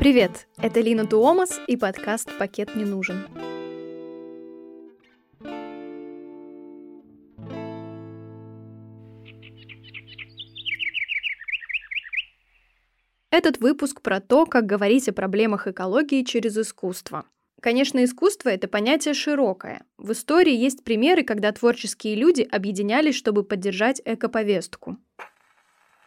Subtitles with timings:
[0.00, 3.26] Привет, это Лина Туомас и подкаст «Пакет не нужен».
[13.30, 17.26] Этот выпуск про то, как говорить о проблемах экологии через искусство.
[17.60, 19.84] Конечно, искусство— это понятие широкое.
[19.98, 24.96] В истории есть примеры, когда творческие люди объединялись, чтобы поддержать экоповестку.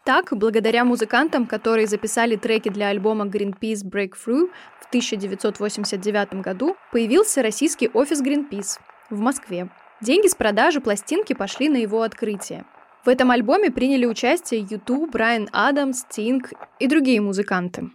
[0.05, 4.49] Так, благодаря музыкантам, которые записали треки для альбома Greenpeace Breakthrough
[4.81, 9.70] в 1989 году, появился российский офис Greenpeace в Москве.
[10.02, 12.66] Деньги с продажи пластинки пошли на его открытие.
[13.05, 17.89] В этом альбоме приняли участие YouTube, Брайан Адамс, Тинг и другие музыканты.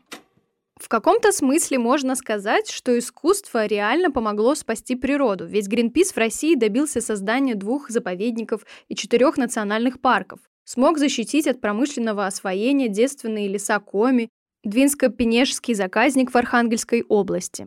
[0.81, 6.55] В каком-то смысле можно сказать, что искусство реально помогло спасти природу, ведь Greenpeace в России
[6.55, 13.81] добился создания двух заповедников и четырех национальных парков, смог защитить от промышленного освоения девственные леса
[13.81, 14.29] Коми,
[14.67, 17.67] Двинско-Пенежский заказник в Архангельской области.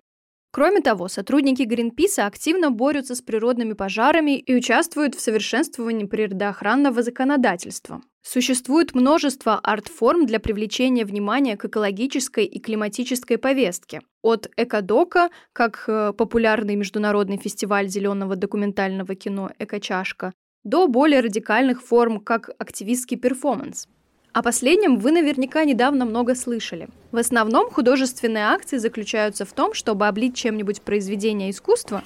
[0.54, 8.04] Кроме того, сотрудники Гринписа активно борются с природными пожарами и участвуют в совершенствовании природоохранного законодательства.
[8.22, 14.02] Существует множество арт-форм для привлечения внимания к экологической и климатической повестке.
[14.22, 22.20] От «Экодока», как э, популярный международный фестиваль зеленого документального кино «Экочашка», до более радикальных форм,
[22.20, 23.88] как активистский перформанс.
[24.34, 26.88] О последнем вы наверняка недавно много слышали.
[27.12, 32.02] В основном художественные акции заключаются в том, чтобы облить чем-нибудь произведение искусства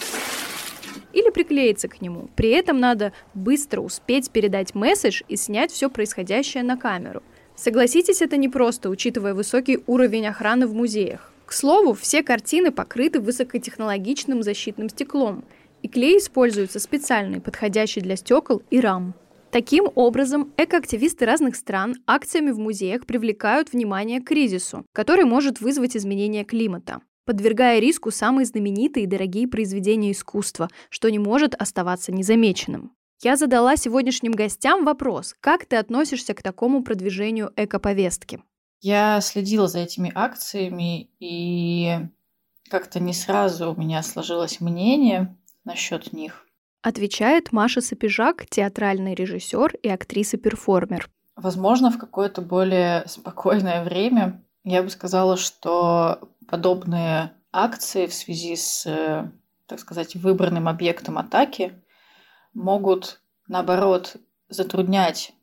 [1.13, 2.29] или приклеиться к нему.
[2.35, 7.21] При этом надо быстро успеть передать месседж и снять все происходящее на камеру.
[7.55, 11.31] Согласитесь, это непросто, учитывая высокий уровень охраны в музеях.
[11.45, 15.43] К слову, все картины покрыты высокотехнологичным защитным стеклом–
[15.86, 19.14] и клей используется специальный, подходящий для стекол и рам.
[19.52, 25.95] Таким образом, экоактивисты разных стран акциями в музеях привлекают внимание к кризису, который может вызвать
[25.95, 32.91] изменение климата, подвергая риску самые знаменитые и дорогие произведения искусства, что не может оставаться незамеченным.
[33.22, 38.41] Я задала сегодняшним гостям вопрос, как ты относишься к такому продвижению экоповестки?
[38.81, 42.00] Я следила за этими акциями, и
[42.72, 46.45] как-то не сразу у меня сложилось мнение насчет них.
[46.81, 51.09] Отвечает Маша Сапежак, театральный режиссер и актриса-перформер.
[51.35, 58.85] Возможно, в какое-то более спокойное время я бы сказала, что подобные акции в связи с,
[59.65, 61.73] так сказать, выбранным объектом атаки
[62.53, 64.17] могут, наоборот,
[64.49, 65.33] затруднять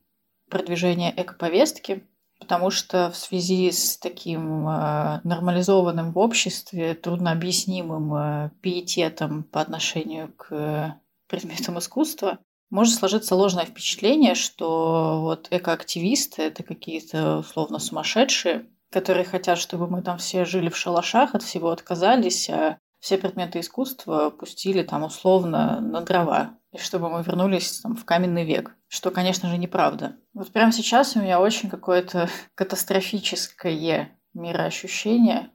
[0.49, 2.07] продвижение экоповестки,
[2.43, 10.31] потому что в связи с таким э, нормализованным в обществе, труднообъяснимым э, пиететом по отношению
[10.37, 12.39] к предметам искусства,
[12.69, 20.01] может сложиться ложное впечатление, что вот экоактивисты– это какие-то условно сумасшедшие, которые хотят, чтобы мы
[20.01, 25.79] там все жили в шалашах, от всего отказались, а все предметы искусства пустили там условно
[25.79, 30.17] на дрова, и чтобы мы вернулись там, в каменный век что, конечно же, неправда.
[30.35, 35.49] Вот прямо сейчас у меня очень какое-то катастрофическое мироощущение,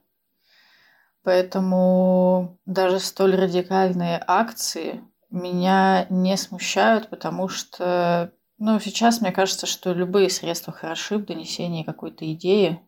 [1.23, 9.93] поэтому даже столь радикальные акции меня не смущают, потому что, ну, сейчас мне кажется, что
[9.93, 12.81] любые средства хороши в донесении какой-то идеи,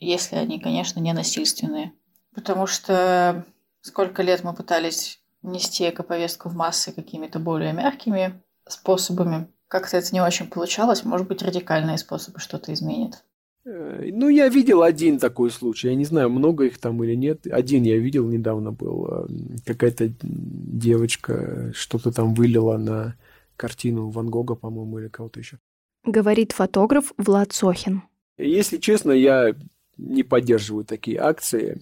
[0.00, 1.92] если они, конечно, не насильственные.
[2.34, 3.46] Потому что
[3.82, 10.20] сколько лет мы пытались нести экоповестку в массы какими-то более мягкими способами, как-то это не
[10.20, 11.04] очень получалось.
[11.04, 13.24] Может быть, радикальные способы что-то изменят.
[13.64, 15.88] Э, ну, я видел один такой случай.
[15.88, 17.46] Я не знаю, много их там или нет.
[17.46, 19.08] Один я видел недавно был.
[19.08, 19.26] Э,
[19.64, 23.16] какая-то девочка что-то там вылила на
[23.56, 25.58] картину Ван Гога, по-моему, или кого-то еще.
[26.04, 28.02] Говорит фотограф Влад Сохин.
[28.38, 29.54] Если честно, я
[29.96, 31.80] не поддерживаю такие акции,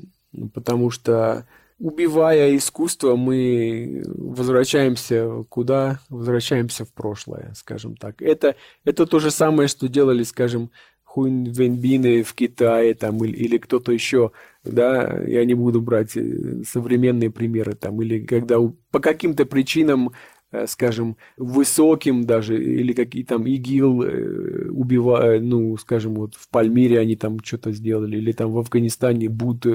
[0.54, 1.46] потому что
[1.84, 6.00] убивая искусство, мы возвращаемся куда?
[6.08, 8.22] Возвращаемся в прошлое, скажем так.
[8.22, 10.70] Это, это то же самое, что делали, скажем,
[11.04, 14.32] Хуин Венбины в Китае там, или, или кто-то еще,
[14.64, 18.56] да, я не буду брать э, современные примеры там, или когда
[18.90, 20.12] по каким-то причинам
[20.54, 27.00] Э, скажем, высоким даже, или какие там ИГИЛ э, убивают, ну, скажем, вот в Пальмире
[27.00, 29.66] они там что-то сделали, или там в Афганистане Буд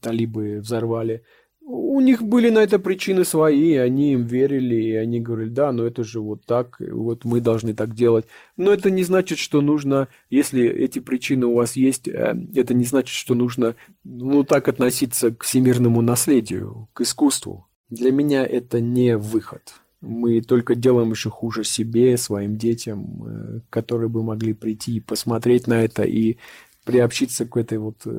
[0.00, 1.22] талибы взорвали.
[1.68, 5.84] У них были на это причины свои, они им верили, и они говорили, да, но
[5.84, 8.24] это же вот так, вот мы должны так делать.
[8.56, 13.16] Но это не значит, что нужно, если эти причины у вас есть, это не значит,
[13.16, 13.74] что нужно,
[14.04, 17.66] ну, так относиться к всемирному наследию, к искусству.
[17.90, 24.08] Для меня это не выход мы только делаем еще хуже себе, своим детям, э, которые
[24.08, 26.36] бы могли прийти и посмотреть на это и
[26.86, 28.10] приобщиться к этой вот э,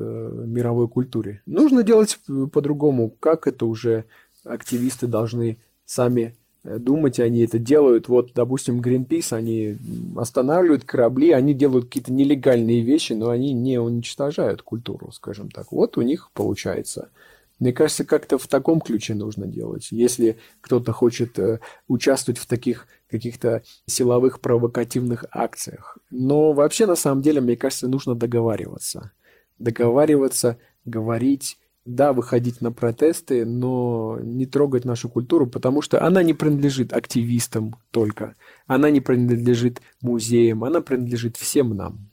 [0.46, 1.40] мировой культуре.
[1.46, 2.20] Нужно делать
[2.52, 4.04] по-другому, как это уже
[4.44, 5.56] активисты должны
[5.86, 8.08] сами э, думать, они это делают.
[8.08, 9.78] Вот, допустим, Greenpeace, они
[10.16, 15.72] останавливают корабли, они делают какие-то нелегальные вещи, но они не уничтожают культуру, скажем так.
[15.72, 17.08] Вот у них получается.
[17.58, 19.88] Мне кажется, как-то в таком ключе нужно делать.
[19.90, 25.98] Если кто-то хочет э, участвовать в таких каких-то силовых провокативных акциях.
[26.10, 29.12] Но вообще, на самом деле, мне кажется, нужно договариваться.
[29.58, 36.34] Договариваться, говорить, да, выходить на протесты, но не трогать нашу культуру, потому что она не
[36.34, 38.34] принадлежит активистам только.
[38.66, 42.07] Она не принадлежит музеям, она принадлежит всем нам.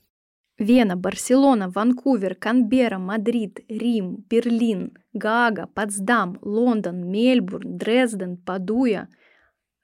[0.58, 9.10] Вена, Барселона, Ванкувер, Канберра, Мадрид, Рим, Берлин, Гаага, Потсдам, Лондон, Мельбурн, Дрезден, Падуя,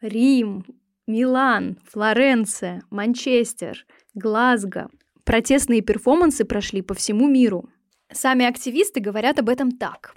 [0.02, 0.64] Рим,
[1.08, 4.90] Милан, Флоренция, Манчестер, Глазго.
[5.26, 7.70] Протестные перформансы прошли по всему миру.
[8.10, 10.14] Сами активисты говорят об этом так.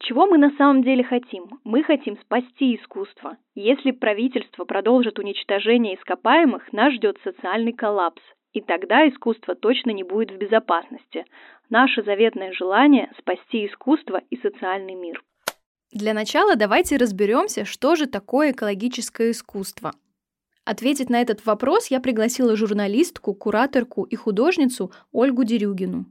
[0.00, 1.60] Чего мы на самом деле хотим?
[1.62, 3.36] Мы хотим спасти искусство.
[3.54, 8.20] Если правительство продолжит уничтожение ископаемых, нас ждет социальный коллапс.
[8.52, 11.24] И тогда искусство точно не будет в безопасности.
[11.70, 15.22] Наше заветное желание– спасти искусство и социальный мир.
[15.90, 19.92] Для начала давайте разберемся, что же такое экологическое искусство.
[20.64, 26.06] Ответить на этот вопрос я пригласила журналистку, кураторку и художницу Ольгу Дерюгину.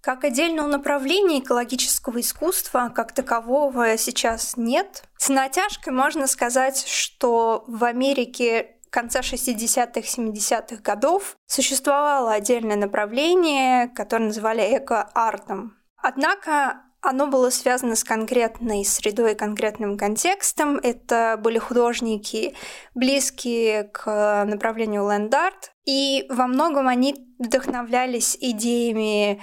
[0.00, 5.04] Как отдельного направления экологического искусства, как такового, сейчас нет.
[5.18, 14.26] С натяжкой можно сказать, что в Америке конца 60-х, 70-х годов существовало отдельное направление, которое
[14.26, 15.76] называли эко-артом.
[15.96, 20.76] Однако оно было связано с конкретной средой и конкретным контекстом.
[20.76, 22.54] Это были художники,
[22.94, 29.42] близкие к направлению ленд-арт, и во многом они вдохновлялись идеями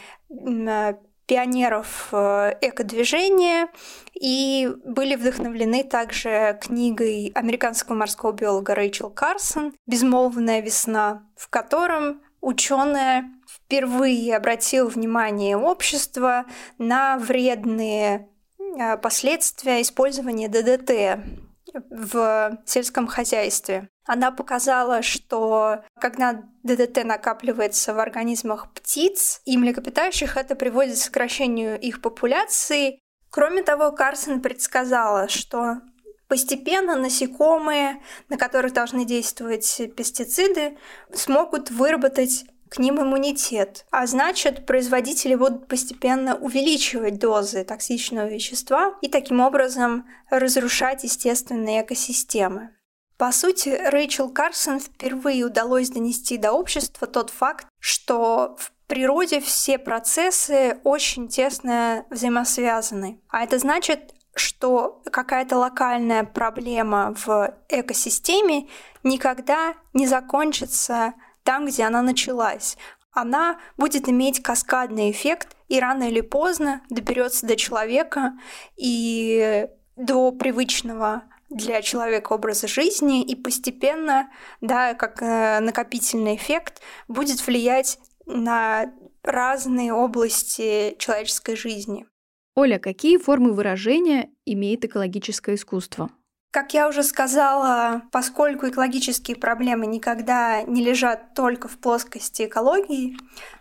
[1.27, 3.67] пионеров э, экодвижения
[4.13, 13.25] и были вдохновлены также книгой американского морского биолога Рэйчел Карсон «Безмолвная весна», в котором ученая
[13.47, 16.45] впервые обратил внимание общества
[16.77, 23.89] на вредные э, последствия использования ДДТ в сельском хозяйстве.
[24.05, 31.79] Она показала, что когда ДДТ накапливается в организмах птиц и млекопитающих, это приводит к сокращению
[31.79, 32.99] их популяции.
[33.29, 35.81] Кроме того, Карсон предсказала, что
[36.27, 40.77] постепенно насекомые, на которых должны действовать пестициды,
[41.13, 43.85] смогут выработать к ним иммунитет.
[43.91, 52.71] А значит, производители будут постепенно увеличивать дозы токсичного вещества и таким образом разрушать естественные экосистемы.
[53.17, 59.79] По сути, Рэйчел Карсон впервые удалось донести до общества тот факт, что в природе все
[59.79, 63.19] процессы очень тесно взаимосвязаны.
[63.29, 68.67] А это значит, что какая-то локальная проблема в экосистеме
[69.03, 71.13] никогда не закончится
[71.47, 72.75] там, где она началась.
[73.13, 78.33] Она будет иметь каскадный эффект и рано или поздно доберется до человека
[78.75, 79.65] и
[79.95, 84.29] до привычного для человека образа жизни и постепенно,
[84.59, 88.91] да, как э, накопительный эффект, будет влиять на
[89.23, 92.05] разные области человеческой жизни.
[92.55, 96.09] Оля, какие формы выражения имеет экологическое искусство?
[96.57, 103.15] Как я уже сказала, поскольку экологические проблемы никогда не лежат только в плоскости экологии,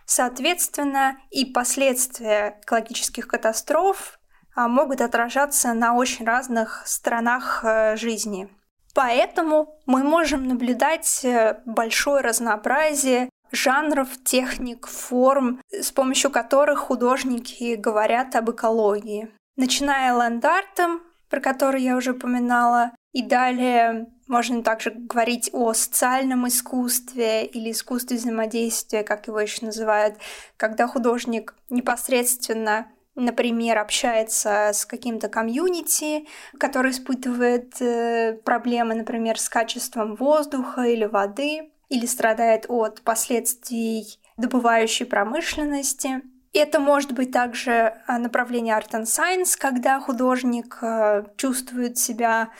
[0.06, 4.18] соответственно, и последствия экологических катастроф
[4.54, 8.48] а, могут отражаться на очень разных сторонах э, жизни.
[8.94, 18.34] Поэтому мы можем наблюдать э, большое разнообразие жанров, техник, форм, с помощью которых художники говорят
[18.36, 19.28] об экологии.
[19.58, 27.46] Начиная ландартом, про который я уже упоминала, и далее можно также говорить о социальном искусстве
[27.46, 30.18] или искусстве взаимодействия, как его еще называют,
[30.56, 36.26] когда художник непосредственно например, общается с каким-то комьюнити,
[36.58, 45.06] который испытывает э, проблемы, например, с качеством воздуха или воды, или страдает от последствий добывающей
[45.06, 46.20] промышленности.
[46.58, 52.50] Это может быть также э, направление Art and Science, когда художник э, чувствует себя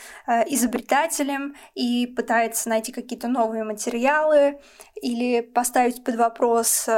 [0.49, 4.61] изобретателем и пытается найти какие-то новые материалы
[5.01, 6.89] или поставить под вопрос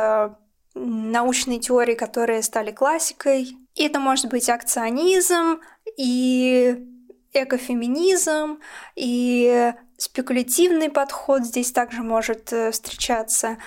[0.75, 3.57] научные теории, которые стали классикой.
[3.77, 5.61] Это может быть акционизм
[5.97, 6.85] и
[7.33, 8.61] экофеминизм,
[8.97, 13.59] и спекулятивный подход здесь также может э, встречаться.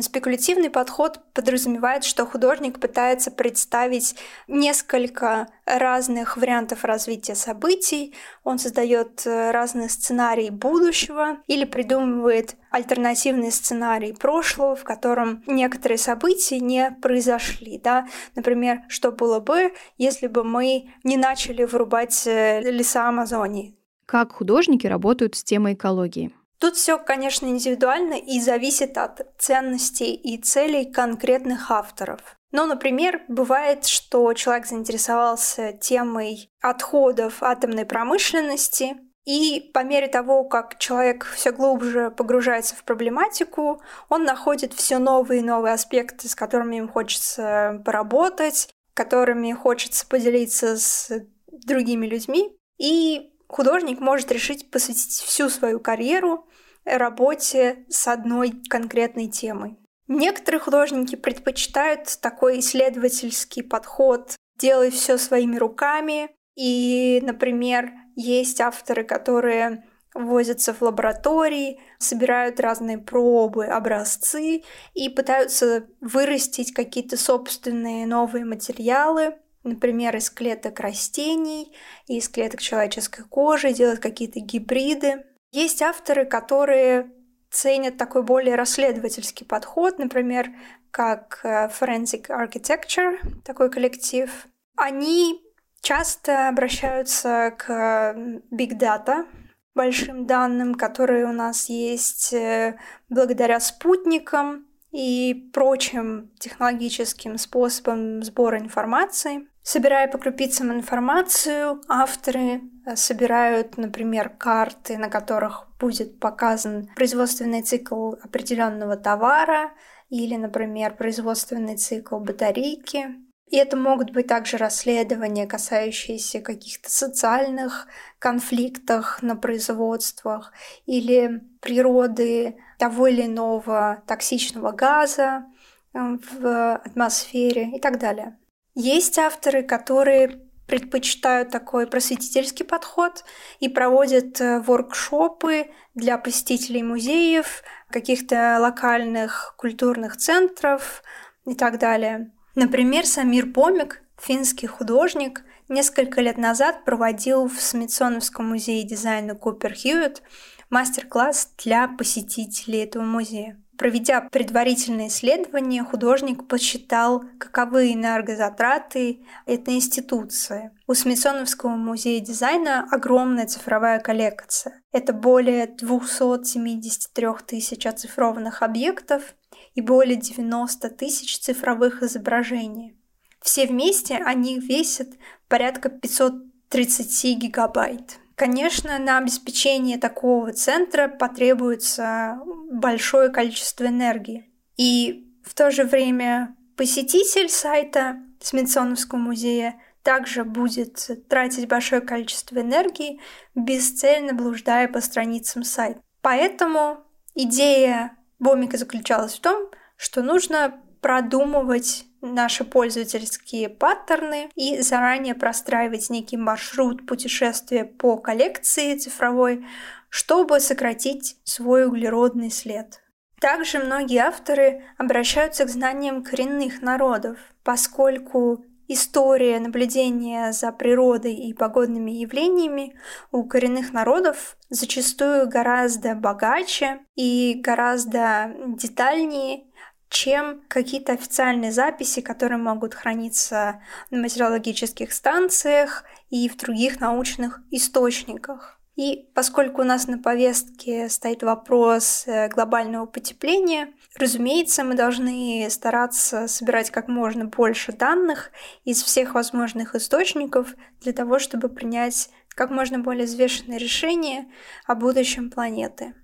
[0.00, 4.16] Спекулятивный подход подразумевает, что художник пытается представить
[4.48, 14.14] несколько разных вариантов развития событий, он создает э, разные сценарии будущего или придумывает альтернативный сценарий
[14.14, 17.78] прошлого, в котором некоторые события не произошли.
[17.78, 18.08] Да?
[18.34, 23.76] Например, что было бы, если бы мы не начали вырубать э, леса Амазонии.
[24.06, 26.32] Как художники работают с темой экологии?
[26.58, 32.20] Тут все, конечно, индивидуально и зависит от ценностей и целей конкретных авторов.
[32.52, 38.96] Но, например, бывает, что человек заинтересовался темой отходов атомной промышленности,
[39.26, 45.40] и по мере того, как человек все глубже погружается в проблематику, он находит все новые
[45.40, 51.10] и новые аспекты, с которыми им хочется поработать, которыми хочется поделиться с
[51.48, 52.56] другими людьми.
[52.78, 56.46] И художник может решить посвятить всю свою карьеру
[56.84, 59.78] работе с одной конкретной темой.
[60.08, 66.30] Некоторые художники предпочитают такой исследовательский подход, делать все своими руками.
[66.54, 69.84] И, например, есть авторы, которые
[70.14, 80.16] возятся в лаборатории, собирают разные пробы, образцы и пытаются вырастить какие-то собственные новые материалы, например,
[80.16, 81.74] из клеток растений,
[82.06, 85.24] из клеток человеческой кожи, делать какие-то гибриды.
[85.52, 87.10] Есть авторы, которые
[87.50, 90.50] ценят такой более расследовательский подход, например,
[90.90, 94.30] как э, Forensic Architecture, такой коллектив.
[94.76, 95.40] Они
[95.80, 98.14] часто обращаются к
[98.50, 99.26] Big Data,
[99.74, 109.46] большим данным, которые у нас есть э, благодаря спутникам и прочим технологическим способам сбора информации.
[109.68, 118.12] Собирая по крупицам информацию, авторы э, собирают, например, карты, на которых будет показан производственный цикл
[118.22, 119.72] определенного товара
[120.08, 123.08] или, например, производственный цикл батарейки.
[123.50, 127.88] И это могут быть также расследования, касающиеся каких-то социальных
[128.20, 130.52] конфликтов на производствах
[130.84, 135.44] или природы того или иного токсичного газа
[135.92, 138.36] э, в атмосфере и так далее.
[138.78, 143.24] Есть авторы, которые предпочитают такой просветительский подход
[143.58, 151.02] и проводят э, воркшопы для посетителей музеев, каких-то локальных культурных центров
[151.46, 152.30] и так далее.
[152.54, 160.22] Например, Самир Помик, финский художник, несколько лет назад проводил в Смитсоновском музее дизайна Купер Хьюитт
[160.68, 163.58] мастер-класс для посетителей этого музея.
[163.78, 170.70] Проведя предварительное исследование, художник посчитал, каковы энергозатраты этой институции.
[170.86, 174.82] У Смитсоновского музея дизайна огромная цифровая коллекция.
[174.92, 179.34] Это более 273 тысяч оцифрованных объектов
[179.74, 182.96] и более 90 тысяч цифровых изображений.
[183.42, 185.08] Все вместе они весят
[185.48, 188.18] порядка 530 гигабайт.
[188.36, 192.38] Конечно, на обеспечение такого центра потребуется
[192.70, 194.52] большое количество энергии.
[194.76, 203.20] И в то же время посетитель сайта Смитсоновского музея также будет тратить большое количество энергии,
[203.54, 206.00] бесцельно блуждая по страницам сайта.
[206.20, 206.98] Поэтому
[207.34, 216.36] идея Бомика заключалась в том, что нужно продумывать наши пользовательские паттерны и заранее простраивать некий
[216.36, 219.66] маршрут путешествия по коллекции цифровой,
[220.08, 223.02] чтобы сократить свой углеродный след.
[223.40, 232.12] Также многие авторы обращаются к знаниям коренных народов, поскольку история наблюдения за природой и погодными
[232.12, 232.94] явлениями
[233.32, 239.64] у коренных народов зачастую гораздо богаче и гораздо детальнее,
[240.08, 248.76] чем какие-то официальные записи, которые могут храниться на материологических станциях и в других научных источниках.
[248.96, 256.48] И поскольку у нас на повестке стоит вопрос э, глобального потепления, разумеется, мы должны стараться
[256.48, 258.52] собирать как можно больше данных
[258.84, 264.46] из всех возможных источников для того, чтобы принять как можно более взвешенное решение
[264.86, 266.14] о будущем планеты.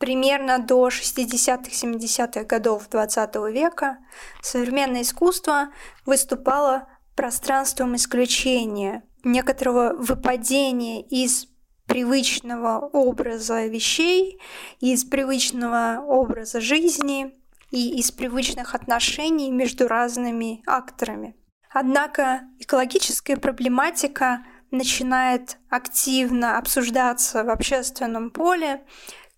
[0.00, 3.98] Примерно до 60-70-х годов XX века
[4.40, 5.74] современное искусство
[6.06, 11.48] выступало пространством исключения, некоторого выпадения из
[11.84, 14.40] привычного образа вещей,
[14.80, 17.34] из привычного образа жизни
[17.70, 21.36] и из привычных отношений между разными акторами.
[21.70, 28.82] Однако экологическая проблематика начинает активно обсуждаться в общественном поле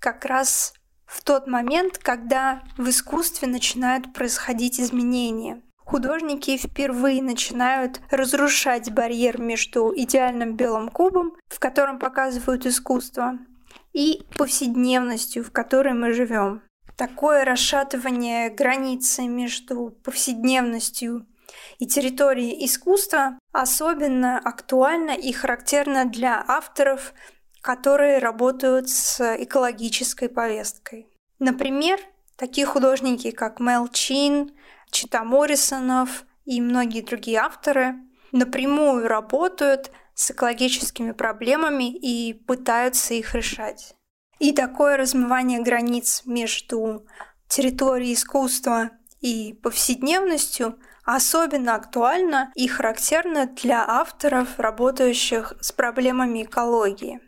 [0.03, 0.75] как раз
[1.07, 5.63] в тот момент, когда в искусстве начинают происходить изменения.
[5.79, 13.39] Художники впервые начинают разрушать барьер между идеальным белым кубом, в котором показывают искусство,
[13.93, 16.63] и повседневностью, в которой мы живем.
[16.97, 21.27] Такое расшатывание границы между повседневностью
[21.79, 27.13] и территорией искусства особенно актуально и характерно для авторов,
[27.63, 31.09] которые работают с экологической повесткой.
[31.39, 31.99] Например,
[32.37, 34.53] такие художники, как Мел Чин,
[34.91, 37.95] Чита Моррисонов и многие другие авторы
[38.33, 43.95] напрямую работают с экологическими проблемами и пытаются их решать.
[44.39, 47.07] И такое размывание границ между
[47.49, 48.91] территорией искусства
[49.21, 57.21] и повседневностью особенно актуально и характерно для авторов, работающих с проблемами экологии.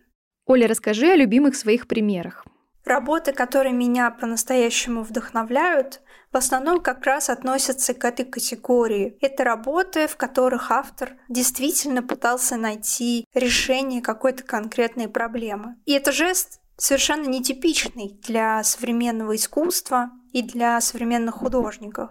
[0.46, 2.44] Оля, расскажи о любимых своих примерах.
[2.84, 9.16] Работы, которые меня по-настоящему вдохновляют, в основном как раз относятся к этой категории.
[9.22, 15.76] Это работы, в которых автор действительно пытался найти решение какой-то конкретной проблемы.
[15.86, 22.10] И это жест совершенно нетипичный для современного искусства и для современных художников.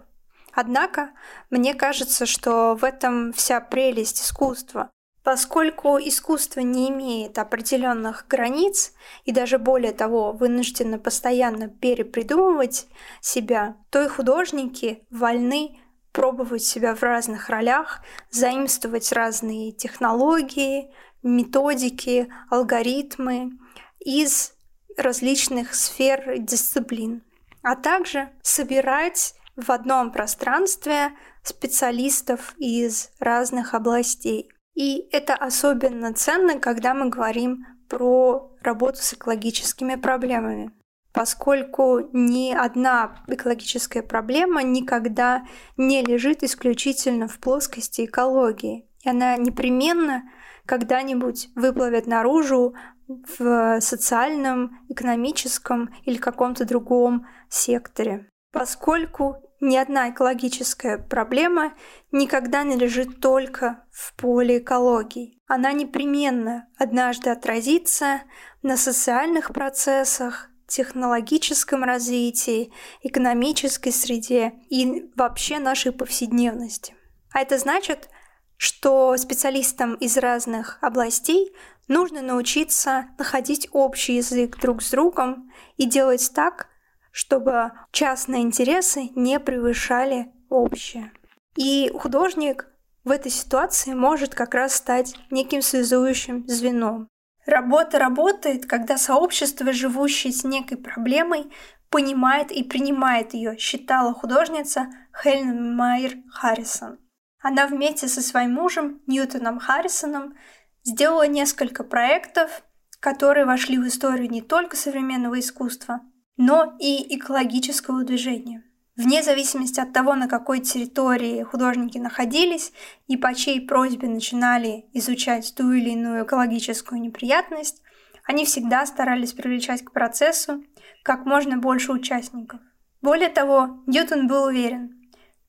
[0.52, 1.10] Однако,
[1.50, 4.90] мне кажется, что в этом вся прелесть искусства.
[5.24, 8.92] Поскольку искусство не имеет определенных границ
[9.24, 12.86] и даже более того вынуждено постоянно перепридумывать
[13.22, 15.80] себя, то и художники вольны
[16.12, 23.52] пробовать себя в разных ролях, заимствовать разные технологии, методики, алгоритмы
[24.00, 24.52] из
[24.98, 27.22] различных сфер и дисциплин,
[27.62, 31.12] а также собирать в одном пространстве
[31.42, 34.53] специалистов из разных областей.
[34.74, 40.72] И это особенно ценно, когда мы говорим про работу с экологическими проблемами,
[41.12, 48.88] поскольку ни одна экологическая проблема никогда не лежит исключительно в плоскости экологии.
[49.04, 50.24] И она непременно
[50.66, 52.74] когда-нибудь выплывет наружу
[53.06, 61.72] в социальном, экономическом или каком-то другом секторе, поскольку ни одна экологическая проблема
[62.12, 65.40] никогда не лежит только в поле экологии.
[65.46, 68.22] Она непременно однажды отразится
[68.62, 72.72] на социальных процессах, технологическом развитии,
[73.02, 76.94] экономической среде и вообще нашей повседневности.
[77.32, 78.08] А это значит,
[78.56, 81.54] что специалистам из разных областей
[81.88, 86.68] нужно научиться находить общий язык друг с другом и делать так,
[87.14, 91.12] чтобы частные интересы не превышали общие.
[91.54, 92.66] И художник
[93.04, 97.06] в этой ситуации может как раз стать неким связующим звеном.
[97.46, 101.52] Работа работает, когда сообщество, живущее с некой проблемой,
[101.88, 104.88] понимает и принимает ее, считала художница
[105.22, 106.98] Хелен Майер Харрисон.
[107.40, 110.34] Она вместе со своим мужем Ньютоном Харрисоном
[110.82, 112.64] сделала несколько проектов,
[112.98, 116.00] которые вошли в историю не только современного искусства,
[116.36, 118.64] но и экологического движения.
[118.96, 122.72] Вне зависимости от того, на какой территории художники находились
[123.08, 127.82] и по чьей просьбе начинали изучать ту или иную экологическую неприятность,
[128.24, 130.64] они всегда старались привлечать к процессу
[131.02, 132.60] как можно больше участников.
[133.02, 134.93] Более того, Ньютон был уверен,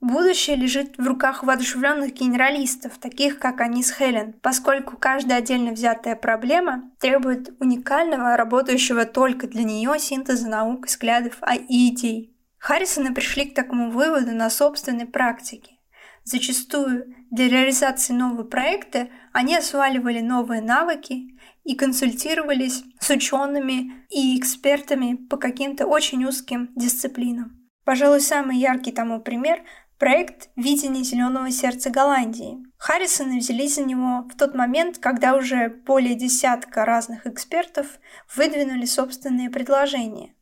[0.08, 6.16] Будущее лежит в руках воодушевленных генералистов, таких как они с Хелен, поскольку каждая отдельно взятая
[6.16, 12.38] проблема требует уникального, работающего только для нее синтеза наук, взглядов и идей.
[12.60, 15.72] Харрисоны пришли к такому выводу на собственной практике.
[16.24, 25.16] Зачастую для реализации нового проекта они осваивали новые навыки и консультировались с учеными и экспертами
[25.16, 27.66] по каким-то очень узким дисциплинам.
[27.86, 29.64] Пожалуй, самый яркий тому пример
[29.98, 32.58] Проект «Видение зеленого сердца Голландии».
[32.78, 37.88] Харрисоны взялись за него в тот момент, когда уже более десятка разных экспертов
[38.36, 40.36] выдвинули собственные предложения.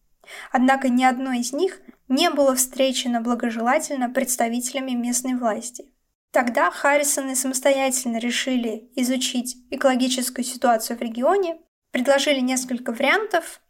[0.52, 5.86] Однако ни одно из них не было встречено благожелательно представителями местной власти.
[6.32, 11.60] Тогда Харрисоны самостоятельно решили изучить экологическую ситуацию в регионе,
[11.92, 13.62] предложили несколько вариантов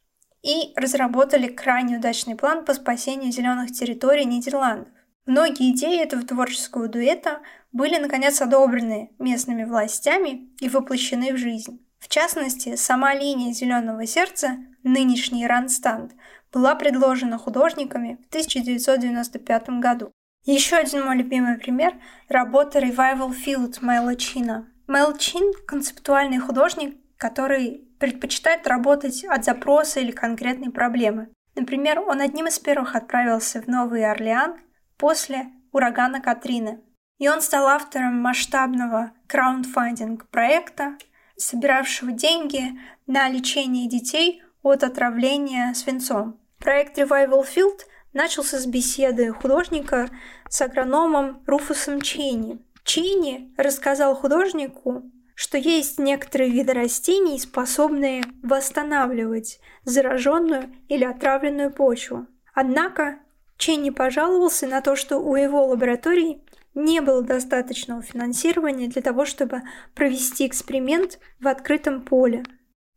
[0.43, 4.92] и разработали крайне удачный план по спасению зеленых территорий Нидерландов.
[5.25, 11.85] Многие идеи этого творческого дуэта были, наконец, одобрены местными властями и воплощены в жизнь.
[11.99, 16.11] В частности, сама линия «Зеленого сердца», нынешний Ранстанд,
[16.51, 20.11] была предложена художниками в 1995 году.
[20.45, 21.93] Еще один мой любимый пример–
[22.27, 24.67] работа Revival Field Мэла Чина.
[24.87, 31.29] Мэл Чин– концептуальный художник, который предпочитает работать от запроса или конкретной проблемы.
[31.55, 34.55] Например, он одним из первых отправился в Новый Орлеан
[35.03, 36.79] после урагана Катрины.
[37.17, 40.97] И он стал автором масштабного краундфандинг проекта,
[41.35, 46.39] собиравшего деньги на лечение детей от отравления свинцом.
[46.57, 47.81] Проект Revival Field
[48.13, 50.09] начался с беседы художника
[50.47, 52.65] с агрономом Руфусом Чейни.
[52.85, 55.03] Чейни рассказал художнику,
[55.35, 62.25] что есть некоторые виды растений, способные восстанавливать зараженную или отравленную почву.
[62.53, 63.19] Однако
[63.63, 66.41] Чейни пожаловался на то, что у его лаборатории
[66.75, 69.61] не было достаточного финансирования для того, чтобы
[69.95, 72.43] провести эксперимент в открытом поле.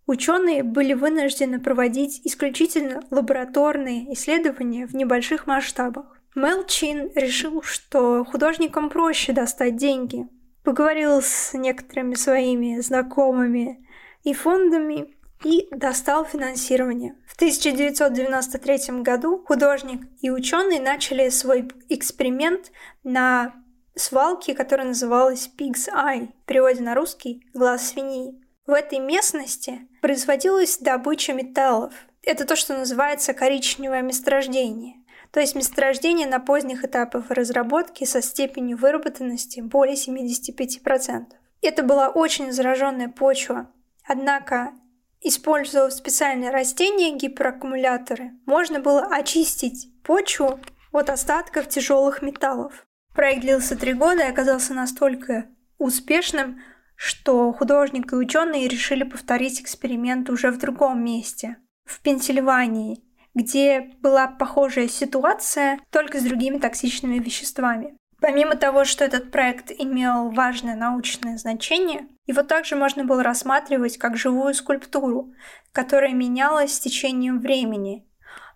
[0.08, 6.20] Ученые были вынуждены проводить исключительно лабораторные исследования в небольших масштабах.
[6.34, 10.26] Мел Чин решил, что художникам проще достать деньги.
[10.64, 13.86] Поговорил с некоторыми своими знакомыми
[14.24, 17.16] и фондами и достал финансирование.
[17.26, 22.72] В 1993 году художник и ученый начали свой эксперимент
[23.04, 23.54] на
[23.94, 28.40] свалке, которая называлась Pig's Eye, в переводе на русский «глаз свиньи».
[28.66, 31.94] В этой местности производилась добыча металлов.
[32.22, 34.96] Это то, что называется коричневое месторождение,
[35.30, 41.26] то есть месторождение на поздних этапах разработки со степенью выработанности более 75%.
[41.62, 43.70] Это была очень зараженная почва,
[44.04, 44.72] однако
[45.20, 50.60] Используя специальные растения, гипераккумуляторы, можно было очистить почву
[50.92, 52.86] от остатков тяжелых металлов.
[53.14, 55.46] Проект длился три года и оказался настолько
[55.78, 56.60] успешным,
[56.96, 63.02] что художник и ученые решили повторить эксперимент уже в другом месте, в Пенсильвании,
[63.34, 67.96] где была похожая ситуация, только с другими токсичными веществами.
[68.20, 74.16] Помимо того, что этот проект имел важное научное значение, его также можно было рассматривать как
[74.16, 75.32] живую скульптуру,
[75.72, 78.06] которая менялась с течением времени.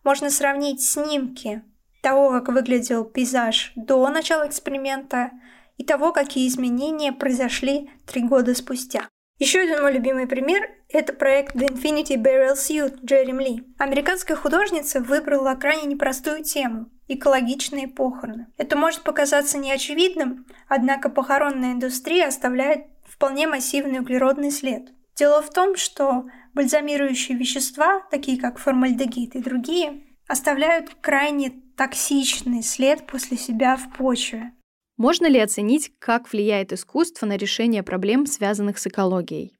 [0.02, 1.62] Можно сравнить снимки
[2.02, 5.30] того, как выглядел пейзаж до начала эксперимента,
[5.76, 9.08] и того, какие изменения произошли три года спустя.
[9.38, 13.64] Еще один мой любимый пример– это проект The Infinity Burial Suit Джерем Ли.
[13.78, 18.46] Американская художница выбрала крайне непростую тему– экологичные похороны.
[18.56, 24.92] Это может показаться неочевидным, однако похоронная индустрия оставляет вполне массивный углеродный след.
[25.16, 33.06] Дело в том, что бальзамирующие вещества, такие как формальдегид и другие, оставляют крайне токсичный след
[33.06, 34.52] после себя в почве.
[34.96, 39.56] Можно ли оценить, как влияет искусство на решение проблем, связанных с экологией?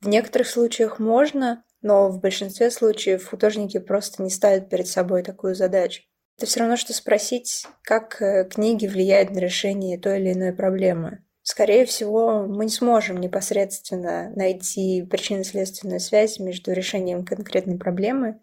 [0.00, 5.54] В некоторых случаях можно, но в большинстве случаев художники просто не ставят перед собой такую
[5.54, 6.02] задачу.
[6.36, 11.24] Это все равно, что спросить, как э, книги влияют на решение той или иной проблемы.
[11.42, 18.40] Скорее всего, мы не сможем непосредственно найти причинно-следственную связь между решением конкретной проблемы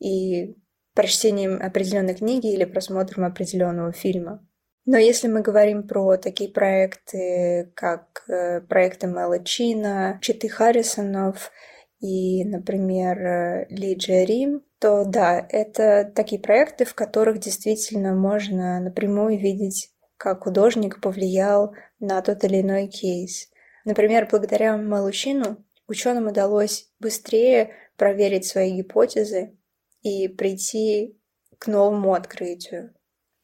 [0.00, 0.56] и
[0.94, 4.46] прочтением определенной книги или просмотром определенного фильма.
[4.84, 11.52] Но если мы говорим про такие проекты, как э, проекты Мэла Чина, Читы Харрисонов
[12.00, 19.38] и, например, э, Лиджия Рим, то да, это такие проекты, в которых действительно можно напрямую
[19.38, 23.48] видеть, как художник повлиял на тот или иной кейс.
[23.84, 29.56] Например, благодаря Малучину ученым удалось быстрее проверить свои гипотезы
[30.00, 31.16] и прийти
[31.58, 32.92] к новому открытию.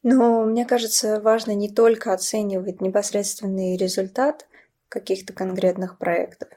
[0.03, 4.45] Но мне кажется, важно не только оценивать непосредственный результат
[4.89, 6.49] каких-то конкретных проектов,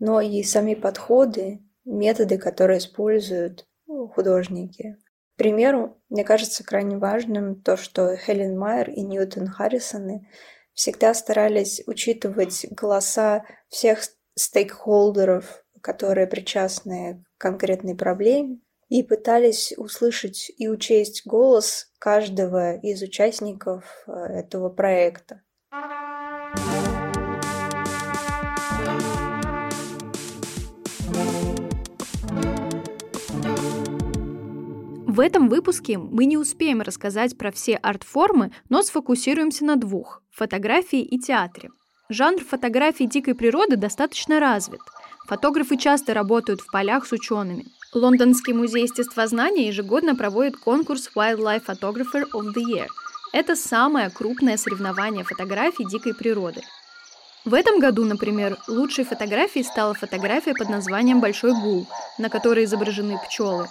[0.00, 3.67] но и сами подходы, методы, которые используют
[4.14, 4.96] художники.
[5.34, 10.28] К примеру, мне кажется крайне важным то, что Хелен Майер и Ньютон Харрисоны
[10.74, 14.00] всегда старались учитывать голоса всех
[14.34, 23.84] стейкхолдеров, которые причастны к конкретной проблеме, и пытались услышать и учесть голос каждого из участников
[24.06, 25.42] э, этого проекта.
[35.18, 41.02] В этом выпуске мы не успеем рассказать про все арт-формы, но сфокусируемся на двух– фотографии
[41.02, 41.70] и театре.
[42.08, 44.78] Жанр фотографии дикой природы достаточно развит.
[45.26, 52.22] Фотографы часто работают в полях с учеными, Лондонский музей естествознания ежегодно проводит конкурс Wildlife Photographer
[52.32, 52.86] of the Year.
[53.32, 56.60] Это самое крупное соревнование фотографий дикой природы.
[57.44, 63.18] В этом году, например, лучшей фотографией стала фотография под названием «Большой гул», на которой изображены
[63.26, 63.66] пчелы.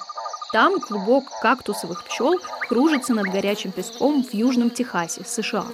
[0.52, 5.66] Там клубок кактусовых пчел кружится над горячим песком в Южном Техасе, США.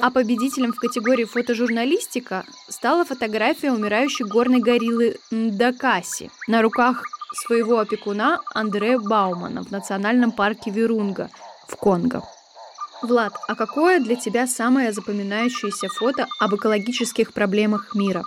[0.00, 6.30] А победителем в категории фотожурналистика стала фотография умирающей горной гориллы Ндакаси.
[6.46, 11.30] На руках своего опекуна Андре Баумана в национальном парке Вирунга
[11.66, 12.22] в Конго.
[13.02, 18.24] Влад, а какое для тебя самое запоминающееся фото об экологических проблемах мира?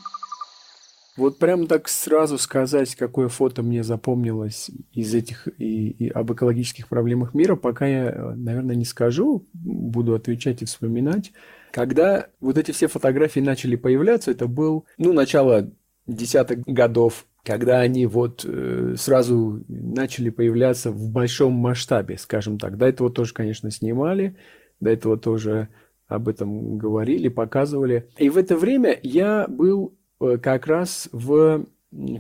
[1.20, 6.88] Вот прям так сразу сказать, какое фото мне запомнилось из этих и, и об экологических
[6.88, 11.34] проблемах мира, пока я, наверное, не скажу, буду отвечать и вспоминать.
[11.72, 15.70] Когда вот эти все фотографии начали появляться, это был, ну, начало
[16.08, 22.78] десятых годов, когда они вот э, сразу начали появляться в большом масштабе, скажем так.
[22.78, 24.38] До этого тоже, конечно, снимали,
[24.80, 25.68] до этого тоже
[26.08, 28.08] об этом говорили, показывали.
[28.18, 31.66] И в это время я был Э, как раз в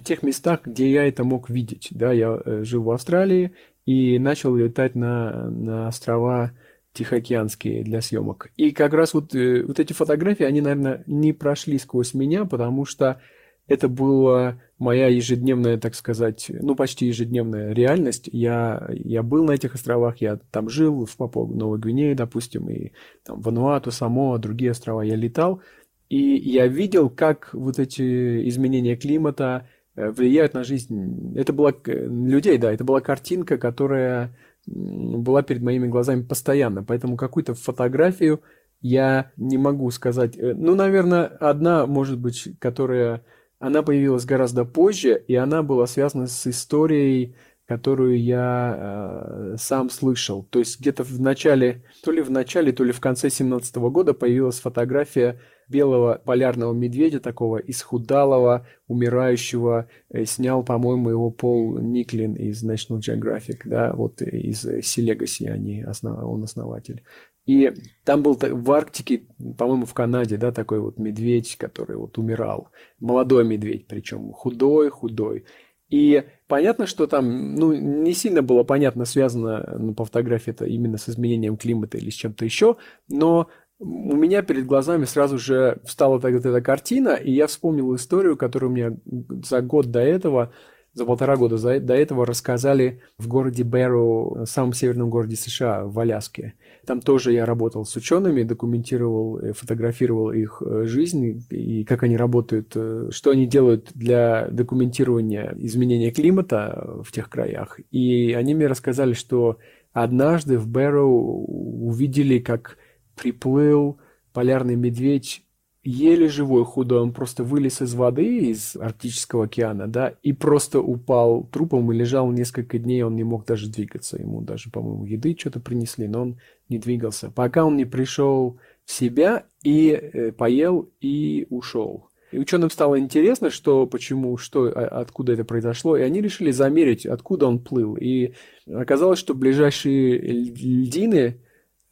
[0.03, 1.89] тех местах, где я это мог видеть.
[1.91, 3.51] Да, я э, жил в Австралии
[3.85, 6.51] и начал летать на, на острова
[6.93, 8.49] Тихоокеанские для съемок.
[8.57, 12.85] И как раз вот, э, вот эти фотографии, они, наверное, не прошли сквозь меня, потому
[12.85, 13.21] что
[13.67, 18.27] это была моя ежедневная, так сказать, ну, почти ежедневная реальность.
[18.31, 22.93] Я, я был на этих островах, я там жил, в Папуа Новой Гвинее, допустим, и
[23.23, 25.61] там Вануату, Самоа, другие острова я летал.
[26.09, 31.33] И я видел, как вот эти изменения климата э, влияют на жизнь.
[31.37, 36.83] Это была людей, да, это была картинка, которая была перед моими глазами постоянно.
[36.83, 38.41] Поэтому какую-то фотографию
[38.81, 40.37] я не могу сказать.
[40.37, 43.23] Э, ну, наверное, одна, может быть, которая...
[43.61, 47.35] Она появилась гораздо позже, и она была связана с историей,
[47.67, 50.43] которую я э, сам слышал.
[50.49, 54.13] То есть где-то в начале, то ли в начале, то ли в конце 17 года
[54.13, 62.63] появилась фотография белого полярного медведя, такого исхудалого, умирающего, э, снял, по-моему, его Пол Никлин из
[62.63, 67.03] National Geographic, да, вот из Sea Legacy, они, он основатель.
[67.45, 69.23] И там был в Арктике,
[69.57, 72.69] по-моему, в Канаде, да, такой вот медведь, который вот умирал.
[72.99, 75.45] Молодой медведь, причем худой, худой.
[75.89, 80.97] И понятно, что там, ну, не сильно было понятно, связано ну, по фотографии это именно
[80.97, 82.77] с изменением климата или с чем-то еще,
[83.07, 83.49] но
[83.79, 88.71] у меня перед глазами сразу же встала так, эта картина, и я вспомнил историю, которую
[88.71, 88.97] мне
[89.45, 90.51] за год до этого,
[90.93, 96.55] за полтора года до этого рассказали в городе Бэрроу, самом северном городе США, в Аляске.
[96.85, 102.73] Там тоже я работал с учеными, документировал, фотографировал их э, жизнь и как они работают,
[102.75, 107.79] э, что они делают для документирования изменения климата в тех краях.
[107.91, 109.57] И они мне рассказали, что
[109.93, 111.45] однажды в Бэрроу
[111.87, 112.77] увидели, как
[113.19, 113.99] приплыл
[114.33, 115.43] полярный медведь
[115.83, 121.43] еле живой, худой, он просто вылез из воды, из Арктического океана, да, и просто упал
[121.43, 125.59] трупом и лежал несколько дней, он не мог даже двигаться, ему даже, по-моему, еды что-то
[125.59, 131.47] принесли, но он не двигался, пока он не пришел в себя и э, поел и
[131.49, 132.09] ушел.
[132.31, 137.05] И ученым стало интересно, что, почему, что, а, откуда это произошло, и они решили замерить,
[137.05, 137.95] откуда он плыл.
[137.95, 138.33] И
[138.71, 141.41] оказалось, что ближайшие льдины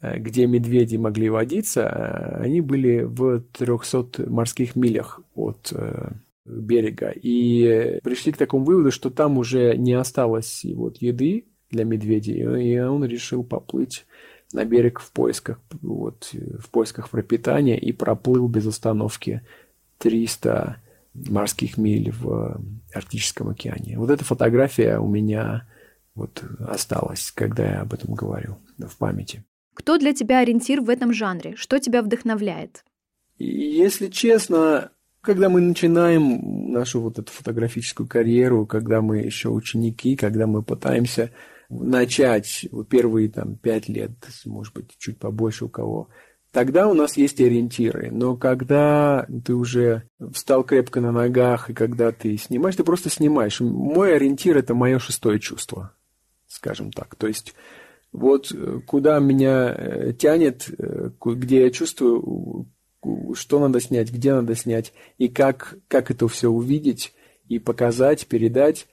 [0.00, 6.12] где медведи могли водиться, э, они были в 300 морских милях от э,
[6.44, 7.10] берега.
[7.10, 12.78] И пришли к такому выводу, что там уже не осталось вот еды для медведей, и
[12.78, 14.06] он решил поплыть
[14.52, 19.42] на берег в поисках, вот, в поисках пропитания и проплыл без остановки
[19.98, 20.80] 300
[21.12, 22.60] морских миль в
[22.94, 23.98] Арктическом океане.
[23.98, 25.66] Вот эта фотография у меня
[26.14, 29.44] вот осталась, когда я об этом говорю в памяти.
[29.78, 31.54] Кто для тебя ориентир в этом жанре?
[31.56, 32.84] Что тебя вдохновляет?
[33.38, 40.48] Если честно, когда мы начинаем нашу вот эту фотографическую карьеру, когда мы еще ученики, когда
[40.48, 41.30] мы пытаемся
[41.70, 44.10] начать первые там пять лет,
[44.46, 46.08] может быть, чуть побольше у кого,
[46.50, 48.10] тогда у нас есть ориентиры.
[48.10, 53.60] Но когда ты уже встал крепко на ногах, и когда ты снимаешь, ты просто снимаешь.
[53.60, 55.94] Мой ориентир– это мое шестое чувство,
[56.48, 57.14] скажем так.
[57.14, 57.54] То есть
[58.12, 62.66] вот э, куда меня э, тянет, э, где я чувствую,
[63.34, 67.12] что надо снять, где надо снять, и как, как это все увидеть
[67.48, 68.86] и показать, передать.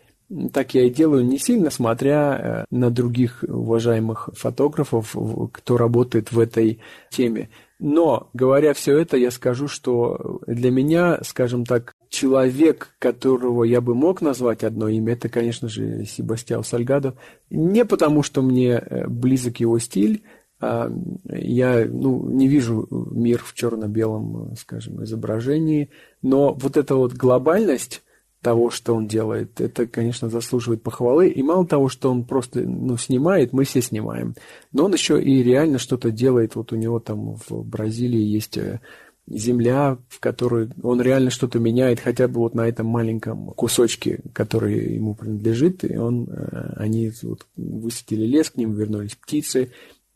[0.53, 5.15] Так я и делаю, не сильно смотря на других уважаемых фотографов,
[5.51, 6.79] кто работает в этой
[7.11, 7.49] теме.
[7.77, 13.93] Но, говоря все это, я скажу, что для меня, скажем так, человек, которого я бы
[13.93, 17.17] мог назвать одно имя, это, конечно же, Себастьян Сальгадо.
[17.49, 20.23] Не потому, что мне э, близок его стиль,
[20.61, 20.89] а
[21.29, 25.89] я ну, не вижу мир в черно-белом, скажем, изображении,
[26.21, 28.01] но вот эта вот глобальность
[28.41, 31.29] того, что он делает, это, конечно, заслуживает похвалы.
[31.29, 34.35] И мало того, что он просто ну, снимает, мы все снимаем,
[34.71, 36.55] но он еще и реально что-то делает.
[36.55, 38.81] Вот у него там в Бразилии есть э,
[39.27, 44.95] земля, в которой он реально что-то меняет, хотя бы вот на этом маленьком кусочке, который
[44.95, 49.71] ему принадлежит, и он, э, они вот высадили лес, к ним вернулись птицы,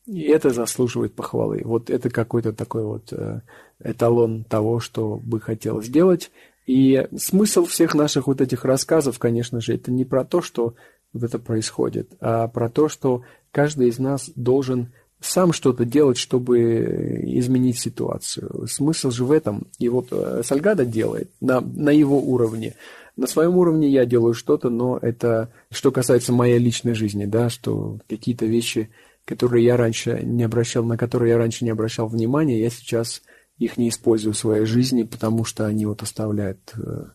[0.05, 1.61] и это заслуживает похвалы.
[1.63, 3.41] Вот это какой-то такой вот э,
[3.83, 6.31] эталон того, что бы хотел сделать.
[6.65, 10.75] И смысл всех наших вот этих рассказов, конечно же, это не про то, что
[11.13, 17.21] вот это происходит, а про то, что каждый из нас должен сам что-то делать, чтобы
[17.23, 18.67] изменить ситуацию.
[18.67, 19.67] Смысл же в этом.
[19.77, 22.75] И вот э, Сальгада делает на, на его уровне.
[23.17, 27.99] На своем уровне я делаю что-то, но это что касается моей личной жизни, да, что
[28.07, 28.89] какие-то вещи,
[29.25, 33.21] которые я раньше не обращал, на которые я раньше не обращал внимания, я сейчас
[33.57, 37.07] их не использую в своей жизни, потому что они вот оставляют э,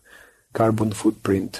[0.53, 1.55] carbon footprint.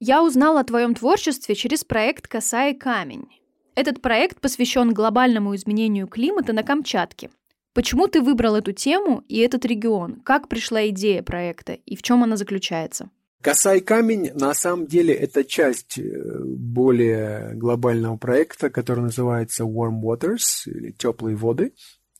[0.00, 3.28] Я узнал о твоем творчестве через проект «Коса и камень».
[3.74, 7.30] Этот проект посвящен глобальному изменению климата на Камчатке.
[7.72, 10.20] Почему ты выбрал эту тему и этот регион?
[10.20, 13.10] Как пришла идея проекта и в чем она заключается?
[13.40, 16.02] Коса и камень на самом деле это часть э,
[16.44, 21.74] более глобального проекта, который называется Warm Waters, или теплые воды.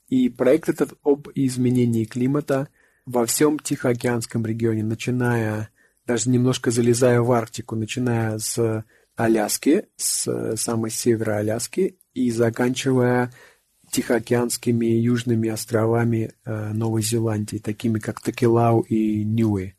[0.09, 2.69] И проект этот об изменении климата
[3.07, 5.71] во всем Тихоокеанском регионе, начиная,
[6.05, 8.85] даже немножко залезая в Арктику, начиная с
[9.17, 13.33] Аляски, с самой севера Аляски и заканчивая
[13.91, 19.75] Тихоокеанскими южными островами э, Новой Зеландии, такими как Такелау и Ньюи.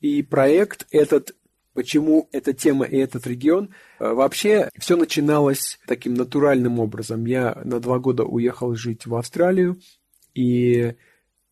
[0.00, 1.34] И проект этот,
[1.74, 7.24] почему эта тема и этот регион, э, вообще все начиналось таким натуральным образом.
[7.24, 9.80] Я на два года уехал жить в Австралию,
[10.34, 10.94] и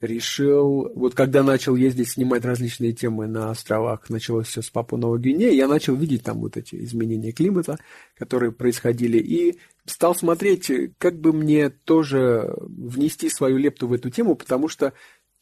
[0.01, 5.19] решил, вот когда начал ездить снимать различные темы на островах, началось все с Папу Новой
[5.19, 7.79] Гвинеи, я начал видеть там вот эти изменения климата,
[8.17, 14.35] которые происходили, и стал смотреть, как бы мне тоже внести свою лепту в эту тему,
[14.35, 14.93] потому что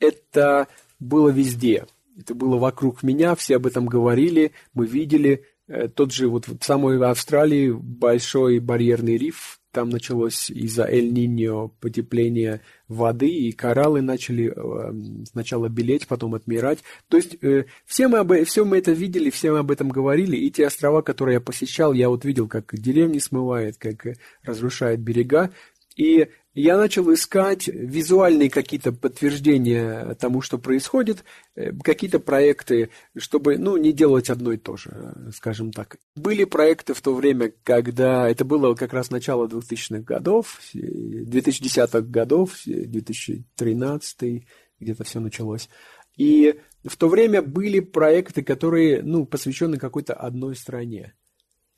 [0.00, 0.68] это
[0.98, 1.86] было везде.
[2.18, 5.44] Это было вокруг меня, все об этом говорили, мы видели.
[5.68, 12.62] Э, тот же вот в самой Австралии большой барьерный риф там началось из-за Эль-Ниньо потепление
[12.88, 16.80] воды, и кораллы начали э, сначала белеть, потом отмирать.
[17.06, 20.36] То есть э, все, мы об, все мы это видели, все мы об этом говорили,
[20.36, 24.98] и те острова, которые я посещал, я вот видел, как деревни смывает, как э, разрушает
[24.98, 25.52] берега.
[25.94, 26.26] И
[26.60, 33.92] я начал искать визуальные какие-то подтверждения тому, что происходит, э, какие-то проекты, чтобы, ну, не
[33.92, 35.98] делать одно и то же, скажем так.
[36.16, 42.56] Были проекты в то время, когда это было как раз начало 2000-х годов, 2010-х годов,
[42.64, 44.44] 2013
[44.80, 45.68] где-то все началось.
[46.16, 51.14] И в то время были проекты, которые, ну, посвящены какой-то одной стране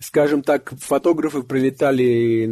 [0.00, 2.46] скажем так, фотографы прилетали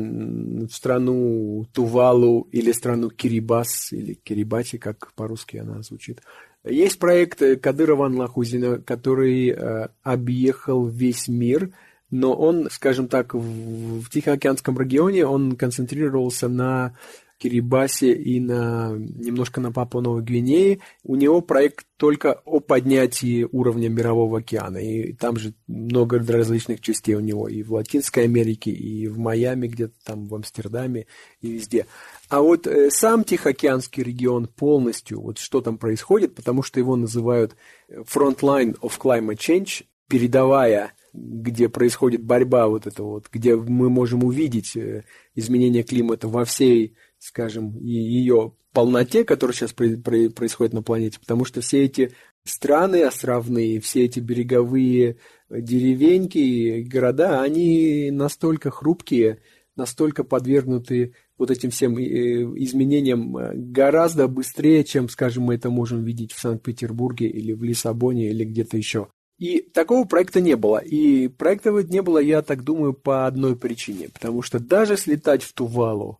[0.66, 6.20] в страну Тувалу или страну Кирибас, или Кирибати, как по-русски она звучит.
[6.64, 11.70] Есть проект Кадырова Анлахузина, который э, объехал весь мир,
[12.10, 16.94] но он, скажем так, в, в Тихоокеанском регионе он концентрировался на
[17.38, 20.80] Кирибасе и на, немножко на Папуа Новой Гвинее.
[21.04, 24.78] У него проект только о поднятии уровня Мирового океана.
[24.78, 27.48] И там же много различных частей у него.
[27.48, 31.06] И в Латинской Америке, и в Майами, где-то там в Амстердаме,
[31.40, 31.86] и везде.
[32.28, 37.56] А вот э, сам Тихоокеанский регион полностью, вот что там происходит, потому что его называют
[37.88, 44.76] Frontline of Climate Change, передовая где происходит борьба вот это вот, где мы можем увидеть
[44.76, 51.60] э, изменение климата во всей скажем, ее полноте, которая сейчас происходит на планете, потому что
[51.60, 52.12] все эти
[52.44, 55.16] страны островные, все эти береговые
[55.50, 59.40] деревеньки, города, они настолько хрупкие,
[59.76, 66.04] настолько подвергнуты вот этим всем э, изменениям э, гораздо быстрее, чем, скажем, мы это можем
[66.04, 69.08] видеть в Санкт-Петербурге или в Лиссабоне или где-то еще.
[69.38, 70.78] И такого проекта не было.
[70.78, 74.08] И проекта не было, я так думаю, по одной причине.
[74.12, 76.18] Потому что даже слетать в Тувалу,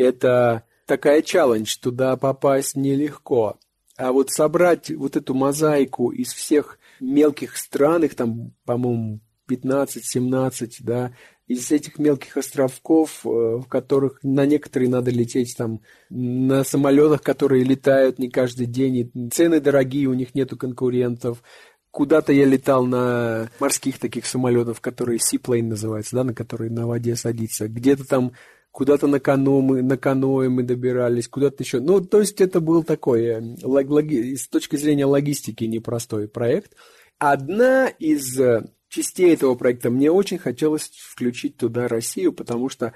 [0.00, 3.58] это такая челлендж, туда попасть нелегко.
[3.96, 11.12] А вот собрать вот эту мозаику из всех мелких стран, их там, по-моему, 15-17, да,
[11.46, 17.64] из этих мелких островков, э, в которых на некоторые надо лететь там на самолетах, которые
[17.64, 21.42] летают не каждый день, и цены дорогие, у них нету конкурентов.
[21.90, 27.16] Куда-то я летал на морских таких самолетов, которые seaplane называются, да, на которые на воде
[27.16, 27.66] садится.
[27.66, 28.32] Где-то там
[28.70, 31.80] куда-то на, кано мы, на каноэ мы добирались, куда-то еще.
[31.80, 36.76] Ну, то есть это был такой, э, логи, с точки зрения логистики, непростой проект.
[37.18, 42.94] Одна из э, частей этого проекта мне очень хотелось включить туда Россию, потому что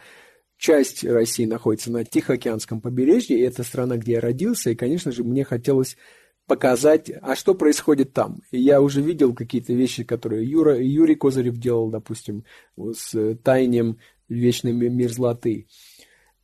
[0.56, 5.24] часть России находится на Тихоокеанском побережье, и это страна, где я родился, и, конечно же,
[5.24, 5.96] мне хотелось
[6.46, 8.42] показать, а что происходит там.
[8.52, 12.44] Я уже видел какие-то вещи, которые Юра, Юрий Козырев делал, допустим,
[12.76, 13.36] с
[14.28, 15.66] вечной мерзлоты.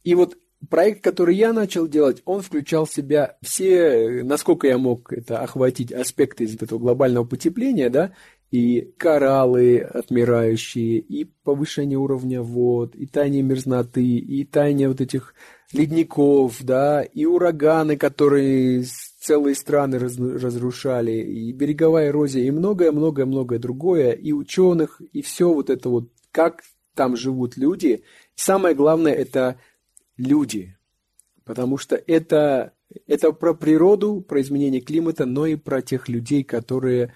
[0.05, 0.37] И вот
[0.69, 5.93] проект, который я начал делать, он включал в себя все, насколько я мог это охватить,
[5.93, 8.13] аспекты из этого глобального потепления, да,
[8.51, 15.35] и кораллы отмирающие, и повышение уровня вод, и таяние мерзноты, и таяние вот этих
[15.73, 18.85] ледников, да, и ураганы, которые
[19.21, 25.71] целые страны раз, разрушали, и береговая эрозия, и многое-многое-многое другое, и ученых, и все вот
[25.71, 26.63] это вот, как
[26.95, 28.05] там живут люди.
[28.35, 29.59] Самое главное– это
[30.17, 30.77] люди,
[31.45, 32.73] потому что это,
[33.07, 37.15] это про природу, про изменение климата, но и про тех людей, которые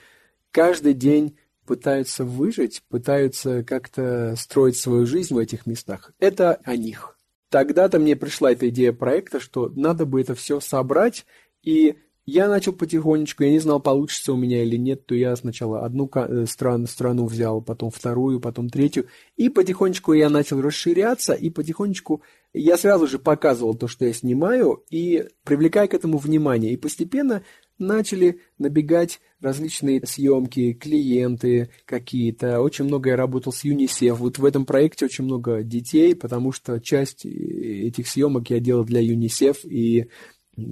[0.50, 6.12] каждый день пытаются выжить, пытаются как-то строить свою жизнь в этих местах.
[6.18, 7.18] Это о них.
[7.48, 11.24] Тогда-то мне пришла эта идея проекта, что надо бы это все собрать
[11.62, 11.96] и
[12.26, 16.10] я начал потихонечку, я не знал, получится у меня или нет, то я сначала одну
[16.14, 19.06] э, страну, страну взял, потом вторую, потом третью,
[19.36, 22.22] и потихонечку я начал расширяться, и потихонечку
[22.54, 27.42] я сразу же показывал то, что я снимаю, и привлекая к этому внимание, и постепенно
[27.78, 32.60] начали набегать различные съемки, клиенты какие-то.
[32.60, 34.18] Очень много я работал с ЮНИСЕФ.
[34.18, 38.84] Вот в этом проекте очень много детей, потому что часть э, этих съемок я делал
[38.84, 40.08] для ЮНИСЕФ, и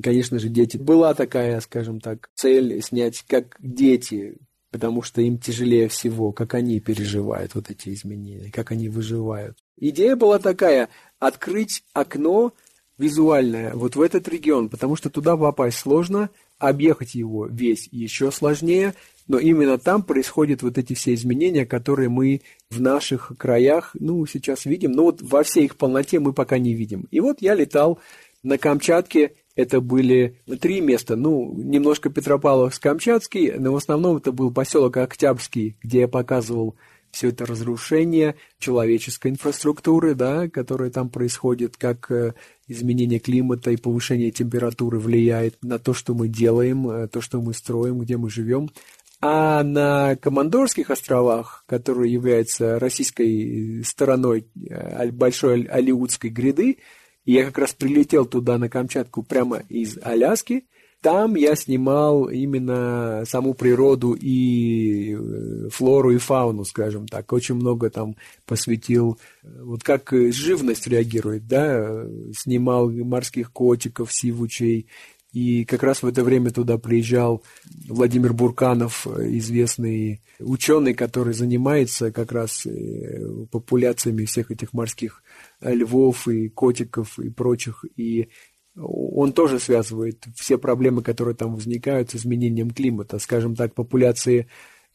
[0.02, 0.76] конечно же, дети.
[0.76, 4.36] Была такая, скажем так, цель снять как дети,
[4.70, 9.56] потому что им тяжелее всего, как они переживают вот эти изменения, как они выживают.
[9.78, 10.88] Идея была такая–
[11.22, 12.52] открыть окно
[12.98, 18.94] визуальное вот в этот регион, потому что туда попасть сложно, объехать его весь еще сложнее,
[19.28, 24.64] но именно там происходят вот эти все изменения, которые мы в наших краях, ну, сейчас
[24.64, 27.06] видим, но вот во всей их полноте мы пока не видим.
[27.10, 28.00] И вот я летал
[28.42, 31.16] на Камчатке это были три места.
[31.16, 36.76] Ну, немножко Петропавловск-Камчатский, но в основном это был поселок Октябрьский, где я показывал
[37.12, 42.32] все это разрушение человеческой инфраструктуры, да, которое там происходит, как э,
[42.68, 47.52] изменение климата и повышение температуры влияет на то, что мы делаем, э, то, что мы
[47.52, 48.70] строим, где мы живем.
[49.20, 56.78] А на Командорских островах, которые являются российской стороной э, большой Алиутской гряды,
[57.24, 60.64] я как раз прилетел туда, на Камчатку, прямо из Аляски.
[61.00, 67.32] Там я снимал именно саму природу и э, флору и фауну, скажем так.
[67.32, 68.14] Очень много там
[68.46, 72.06] посвятил, э, вот как живность реагирует, да.
[72.36, 74.86] Снимал морских котиков, сивучей.
[75.32, 77.42] И как раз в это время туда приезжал
[77.88, 85.22] Владимир Бурканов, известный ученый, который занимается как раз э, популяциями всех этих морских
[85.62, 87.84] львов и котиков и прочих.
[87.96, 88.28] И
[88.76, 93.18] он тоже связывает все проблемы, которые там возникают с изменением климата.
[93.18, 94.48] Скажем так, популяции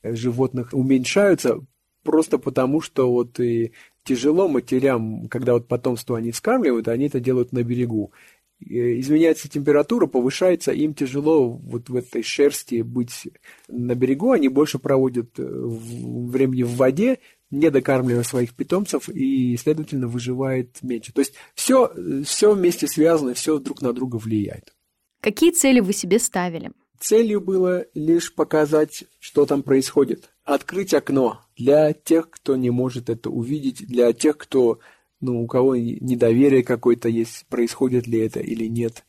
[0.04, 1.60] животных уменьшаются
[2.04, 7.52] просто потому, что вот и тяжело матерям, когда вот потомство они скармливают, они это делают
[7.52, 8.14] на берегу.
[8.60, 13.28] Изменяется температура, повышается, им тяжело вот в этой шерсти быть
[13.68, 17.20] на берегу, они больше проводят э, времени в воде,
[17.50, 21.14] не докармливая своих питомцев и, следовательно, выживает меньше.
[21.14, 21.92] То есть все,
[22.26, 24.74] все вместе связано, все друг на друга влияет.
[25.22, 26.72] Какие цели вы себе ставили?
[27.00, 30.30] Целью было лишь показать, что там происходит.
[30.44, 34.80] Открыть окно для тех, кто не может это увидеть, для тех, кто,
[35.22, 39.04] ну, у кого недоверие какое-то есть, происходит ли это или нет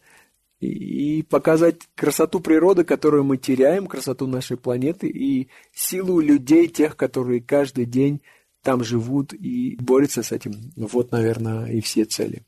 [0.61, 7.40] и показать красоту природы, которую мы теряем, красоту нашей планеты и силу людей, тех, которые
[7.40, 8.20] каждый день
[8.62, 10.72] там живут и борются с этим.
[10.76, 12.42] Вот, наверное, и все цели.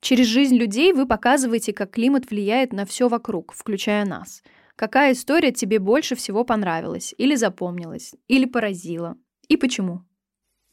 [0.00, 4.42] Через жизнь людей вы показываете, как климат влияет на все вокруг, включая нас.
[4.76, 9.16] Какая история тебе больше всего понравилась, или запомнилась, или поразила?
[9.48, 10.04] И почему?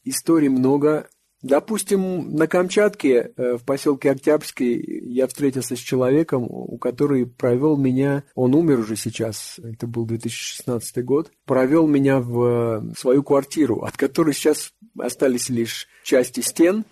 [0.03, 1.09] Историй много,
[1.45, 8.23] Допустим, на Камчатке, э, в поселке Октябрьский, я встретился с человеком, у которого провел меня,
[8.33, 14.33] он умер уже сейчас, это был 2016 год, провел меня в свою квартиру, от которой
[14.33, 16.83] сейчас остались лишь части стен,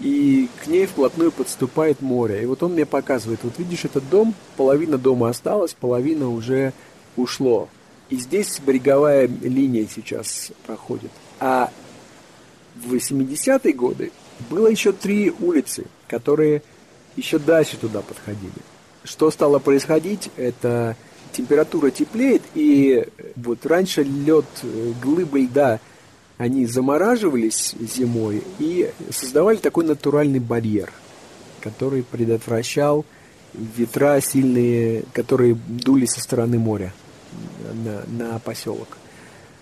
[0.00, 2.42] и к ней вплотную подступает море.
[2.42, 6.74] И вот он мне показывает, вот видишь этот дом, половина дома осталась, половина уже
[7.16, 7.70] ушло.
[8.10, 11.10] И здесь береговая линия сейчас проходит.
[11.40, 11.70] А
[12.84, 14.12] в 80-е годы
[14.50, 16.62] было еще три улицы, которые
[17.16, 18.52] еще дальше туда подходили.
[19.04, 20.96] Что стало происходить, это
[21.32, 23.06] температура теплеет, и
[23.36, 24.46] вот раньше лед,
[25.02, 25.80] глыбы льда
[26.36, 30.92] они замораживались зимой и создавали такой натуральный барьер,
[31.60, 33.04] который предотвращал
[33.54, 36.92] ветра сильные, которые дули со стороны моря
[37.72, 38.98] на, на поселок.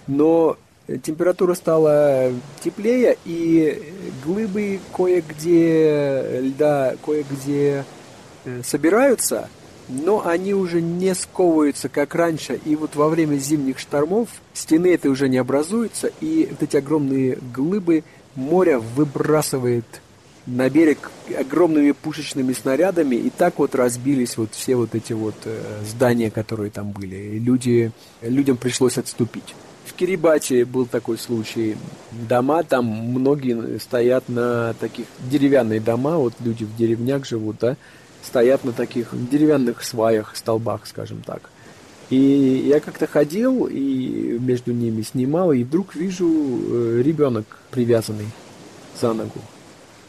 [0.06, 0.58] Но
[1.03, 2.32] температура стала
[2.62, 3.93] теплее, и
[4.24, 7.84] глыбы кое-где льда, кое-где
[8.45, 9.49] э, собираются,
[9.89, 12.61] но они уже не сковываются, как раньше.
[12.64, 17.39] И вот во время зимних штормов стены это уже не образуются, и вот эти огромные
[17.55, 19.84] глыбы моря выбрасывает
[20.47, 25.82] на берег огромными пушечными снарядами, и так вот разбились вот все вот эти вот э,
[25.84, 27.16] здания, которые там были.
[27.16, 27.91] И люди,
[28.22, 29.55] людям пришлось отступить.
[29.97, 31.74] В Кирибате был такой случай.
[32.28, 37.78] Дома там многие стоят на таких деревянные дома, вот люди в деревнях живут, да,
[38.22, 41.49] стоят на таких деревянных сваях, столбах, скажем так.
[42.11, 42.18] И
[42.68, 48.28] я как-то ходил и между ними снимал, и вдруг вижу э, ребенок привязанный
[49.01, 49.40] за ногу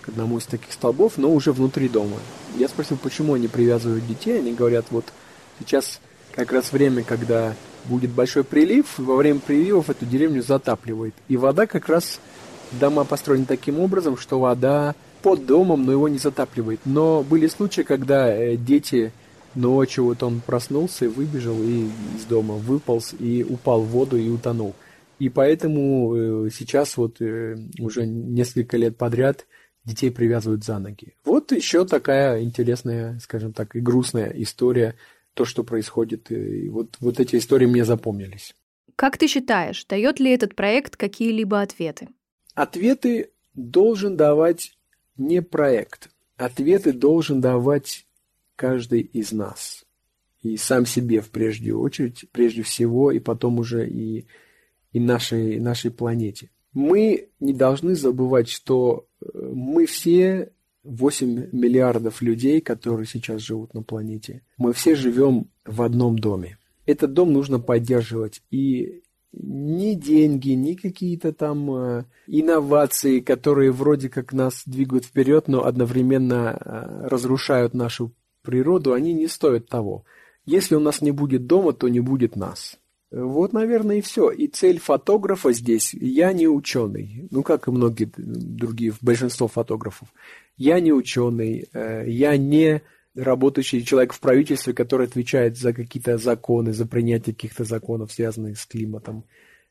[0.02, 2.18] к одному из таких столбов, но уже внутри дома.
[2.58, 4.40] Я спросил, почему они привязывают детей.
[4.40, 5.06] Они говорят, вот
[5.60, 6.02] сейчас
[6.34, 7.56] как раз время, когда
[7.88, 11.14] будет большой прилив, во время приливов эту деревню затапливает.
[11.28, 12.20] И вода как раз,
[12.80, 16.80] дома построены таким образом, что вода под домом, но его не затапливает.
[16.86, 19.12] Но были случаи, когда э, дети
[19.56, 24.30] ночью, вот он проснулся и выбежал и из дома, выполз и упал в воду и
[24.30, 24.76] утонул.
[25.20, 29.48] И поэтому э, сейчас вот э, уже несколько лет подряд
[29.84, 31.16] детей привязывают за ноги.
[31.26, 34.96] Вот еще такая интересная, скажем так, и грустная история,
[35.38, 36.32] то, что происходит.
[36.32, 38.56] И вот, вот эти истории мне запомнились.
[38.96, 42.10] Как ты считаешь, дает ли этот проект какие-либо ответы?
[42.56, 44.76] Ответы должен давать
[45.16, 46.10] не проект.
[46.38, 48.08] Ответы должен давать
[48.56, 49.86] каждый из нас.
[50.42, 54.26] И сам себе в прежде очередь, прежде всего, и потом уже и,
[54.92, 56.50] и нашей, нашей планете.
[56.74, 60.52] Мы не должны забывать, что э, мы все
[60.88, 64.42] 8 миллиардов людей, которые сейчас живут на планете.
[64.58, 66.58] Мы все живем в одном доме.
[66.86, 68.42] Этот дом нужно поддерживать.
[68.50, 69.02] И
[69.34, 76.58] ни деньги, ни какие-то там э, инновации, которые вроде как нас двигают вперед, но одновременно
[76.58, 80.06] э, разрушают нашу природу, они не стоят того.
[80.46, 82.80] Если у нас не будет дома, то не будет нас.
[83.10, 84.30] Вот, наверное, и все.
[84.32, 90.10] И цель фотографа здесь, я не ученый, ну, как и многие другие, большинство фотографов.
[90.58, 92.82] Я не ученый, э, я не
[93.16, 98.66] работающий человек в правительстве, который отвечает за какие-то законы, за принятие каких-то законов, связанных с
[98.66, 99.24] климатом.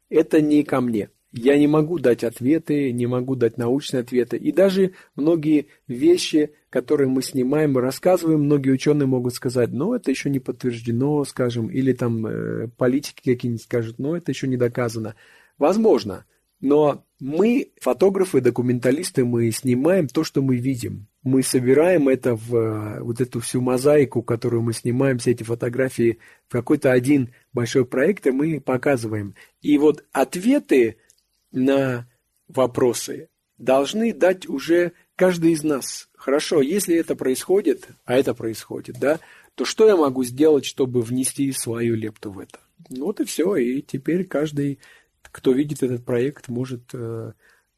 [0.08, 1.10] Это не ко мне.
[1.32, 4.38] Я не могу дать ответы, не могу дать научные ответы.
[4.38, 10.10] И даже многие вещи, которые мы снимаем и рассказываем, многие ученые могут сказать, ну, это
[10.10, 15.14] еще не подтверждено, скажем, или там э, политики какие-нибудь скажут, ну, это еще не доказано.
[15.56, 16.26] Возможно,
[16.60, 21.06] но мы, фотографы, документалисты, мы снимаем то, что мы видим.
[21.22, 26.18] Мы собираем это в э, вот эту всю мозаику, которую мы снимаем, все эти фотографии
[26.46, 29.34] в какой-то один большой проект, и мы показываем.
[29.62, 30.98] И вот ответы
[31.52, 32.06] на
[32.48, 36.08] вопросы должны дать уже каждый из нас.
[36.14, 39.18] Хорошо, если это происходит, а это происходит, да,
[39.54, 42.58] то что я могу сделать, чтобы внести свою лепту в это?
[42.90, 43.56] Вот и все.
[43.56, 44.78] И теперь каждый,
[45.22, 47.32] кто видит этот проект, может, э,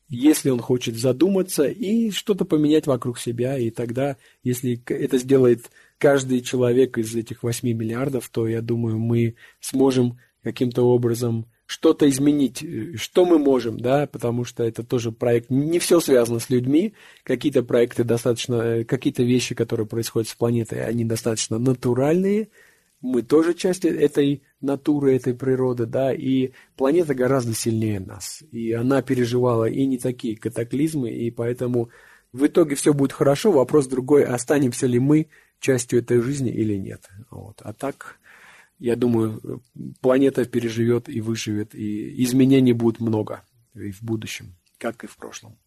[0.09, 6.41] если он хочет задуматься и что-то поменять вокруг себя, и тогда, если это сделает каждый
[6.41, 12.97] человек из этих 8 миллиардов, то, я думаю, мы сможем каким-то образом что-то изменить, э,
[12.97, 16.95] что мы можем, да, потому что это тоже проект, не все связано с людьми,
[17.25, 22.49] какие-то проекты достаточно, э, какие-то вещи, которые происходят с планетой, они достаточно натуральные,
[23.03, 29.03] мы тоже часть этой натуры, этой природы, да, и планета гораздо сильнее нас, и она
[29.03, 31.91] переживала и не такие катаклизмы, и поэтому
[32.33, 35.27] в итоге все будет хорошо, вопрос другой, останемся ли мы
[35.61, 38.19] частью этой жизни или нет, вот, а так
[38.79, 39.63] я думаю,
[40.01, 45.59] планета переживет и выживет, и изменений будет много и в будущем, как и в прошлом.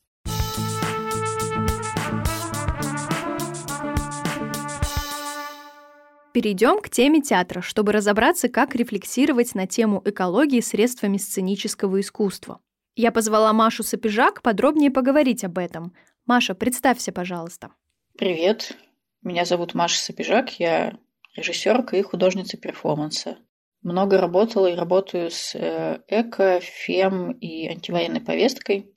[6.34, 12.62] Перейдем к теме театра, чтобы разобраться, как рефлексировать на тему экологии средствами сценического искусства.
[12.96, 15.94] Я позвала Машу Сапежак подробнее поговорить об этом.
[16.26, 17.72] Маша, представься, пожалуйста.
[18.18, 18.78] Привет,
[19.22, 20.98] меня зовут Маша Сапежак, я
[21.36, 23.38] режиссерка и художница перформанса.
[23.82, 28.94] Много работала и работаю с э, эко, фем и антивоенной повесткой.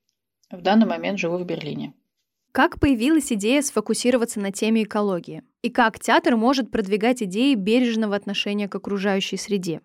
[0.51, 1.95] В данный момент живу в Берлине.
[2.53, 5.43] Как появилась идея сфокусироваться на теме экологии?
[5.63, 9.81] И как театр может продвигать идеи бережного отношения к окружающей среде?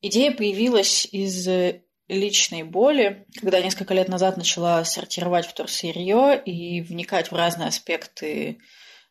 [0.00, 7.30] Идея появилась из э, личной боли, когда несколько лет назад начала сортировать вторсырье и вникать
[7.30, 8.58] в разные аспекты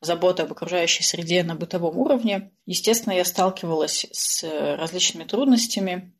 [0.02, 2.52] заботы об окружающей среде на бытовом уровне.
[2.66, 4.44] Естественно, я сталкивалась с
[4.78, 6.14] различными трудностями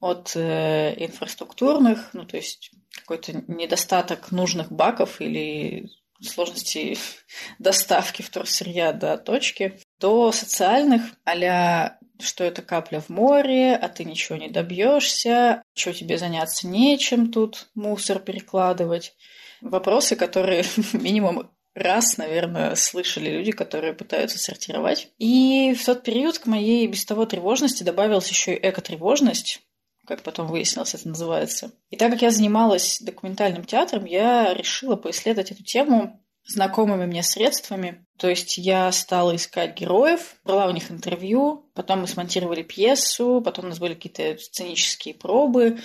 [0.00, 5.90] от э, инфраструктурных, ну то есть какой-то недостаток нужных баков или
[6.22, 6.96] сложности
[7.58, 14.36] доставки вторсырья до точки, до социальных, а что это капля в море, а ты ничего
[14.36, 19.14] не добьешься, что тебе заняться нечем тут, мусор перекладывать.
[19.60, 25.08] Вопросы, которые минимум раз, наверное, слышали люди, которые пытаются сортировать.
[25.18, 29.62] И в тот период к моей без того тревожности добавилась еще и эко-тревожность,
[30.06, 31.72] как потом выяснилось, это называется.
[31.90, 38.04] И так как я занималась документальным театром, я решила поисследовать эту тему знакомыми мне средствами.
[38.18, 43.66] То есть я стала искать героев, брала у них интервью, потом мы смонтировали пьесу, потом
[43.66, 45.78] у нас были какие-то сценические пробы.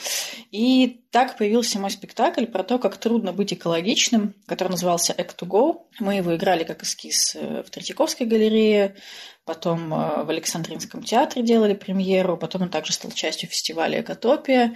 [0.51, 5.47] И так появился мой спектакль про то, как трудно быть экологичным, который назывался «Act to
[5.47, 5.84] Go».
[5.99, 8.95] Мы его играли как эскиз э, в Третьяковской галерее,
[9.45, 14.76] потом э, в Александринском театре делали премьеру, потом он также стал частью фестиваля «Экотопия».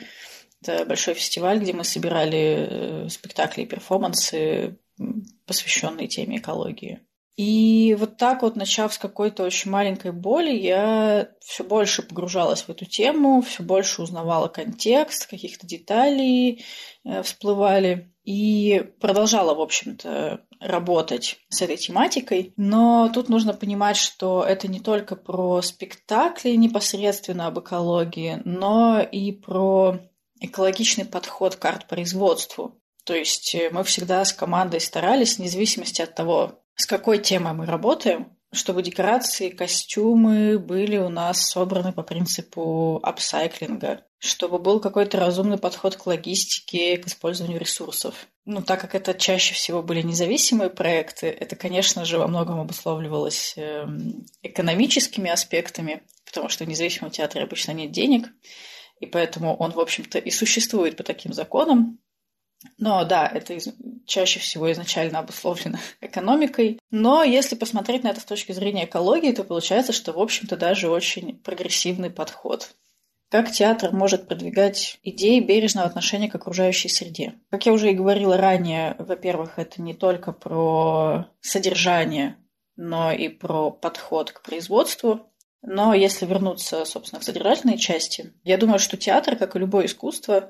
[0.62, 4.78] Это большой фестиваль, где мы собирали э, спектакли и перформансы
[5.46, 7.02] посвященный теме экологии.
[7.40, 12.70] И вот так вот, начав с какой-то очень маленькой боли, я все больше погружалась в
[12.70, 16.66] эту тему, все больше узнавала контекст, каких-то деталей
[17.06, 18.14] э, всплывали.
[18.26, 22.54] И продолжала, в общем-то, работать с этой тематикой.
[22.58, 29.32] Но тут нужно понимать, что это не только про спектакли непосредственно об экологии, но и
[29.32, 29.98] про
[30.42, 32.79] экологичный подход к арт-производству.
[33.04, 37.54] То есть э, мы всегда с командой старались, вне зависимости от того, с какой темой
[37.54, 45.20] мы работаем, чтобы декорации, костюмы были у нас собраны по принципу апсайклинга, чтобы был какой-то
[45.20, 48.28] разумный подход к логистике, к использованию ресурсов.
[48.46, 53.54] Ну, так как это чаще всего были независимые проекты, это, конечно же, во многом обусловливалось
[53.56, 58.28] эм, экономическими аспектами, потому что в независимом театре обычно нет денег,
[59.00, 62.00] и поэтому он, в общем-то, и существует по таким законам.
[62.78, 63.70] Но да, это из...
[64.06, 66.80] чаще всего изначально обусловлено экономикой.
[66.92, 70.90] Но если посмотреть на это с точки зрения экологии, то получается, что, в общем-то, даже
[70.90, 72.76] очень прогрессивный подход.
[73.30, 77.36] Как театр может продвигать идеи бережного отношения к окружающей среде?
[77.52, 82.38] Как я уже и говорила ранее, во-первых, это не только про содержание,
[82.76, 85.28] но и про подход к производству.
[85.62, 90.50] Но если вернуться, собственно, к содержательной части, я думаю, что театр, как и любое искусство,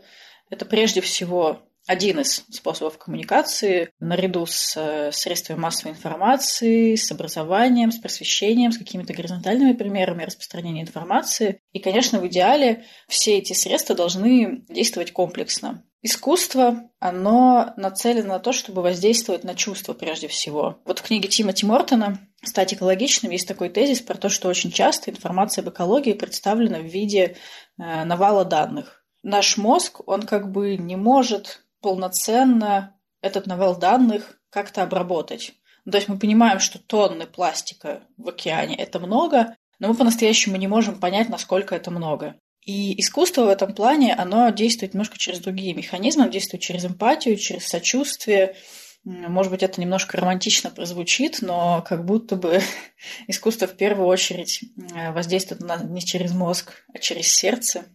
[0.49, 1.60] это прежде всего
[1.90, 8.78] один из способов коммуникации наряду с э, средствами массовой информации, с образованием, с просвещением, с
[8.78, 11.62] какими-то горизонтальными примерами распространения информации.
[11.72, 15.84] И, конечно, в идеале все эти средства должны действовать комплексно.
[16.04, 20.80] Искусство, оно нацелено на то, чтобы воздействовать на чувства прежде всего.
[20.86, 25.10] Вот в книге Тимоти Мортона «Стать экологичным» есть такой тезис про то, что очень часто
[25.10, 27.36] информация об экологии представлена в виде
[27.80, 29.04] э, навала данных.
[29.24, 35.54] Наш мозг, он как бы не может полноценно этот навал данных как-то обработать.
[35.90, 40.68] то есть мы понимаем, что тонны пластика в океане– это много, но мы по-настоящему не
[40.68, 42.36] можем понять, насколько это много.
[42.66, 47.68] И искусство в этом плане, оно действует немножко через другие механизмы, действует через эмпатию, через
[47.68, 48.56] сочувствие.
[49.04, 52.62] Может быть, это немножко романтично прозвучит, но как будто бы
[53.28, 54.62] искусство в первую очередь
[54.94, 57.86] э, воздействует на не через мозг, а через сердце.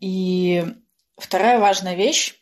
[0.00, 0.64] И
[1.16, 2.34] вторая важная вещь,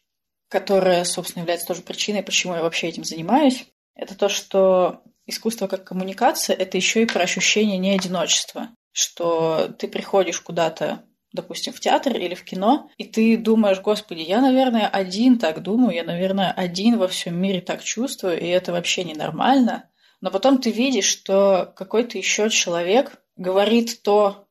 [0.48, 5.84] которая, собственно, является тоже причиной, почему я вообще этим занимаюсь, это то, что искусство как
[5.84, 12.34] коммуникация– это еще и про ощущение неодиночества, что ты приходишь куда-то допустим, в театр или
[12.34, 17.06] в кино, и ты думаешь, господи, я, наверное, один так думаю, я, наверное, один во
[17.06, 19.90] всем мире так чувствую, и это вообще ненормально.
[20.20, 24.45] Но потом ты видишь, что какой-то еще человек говорит то,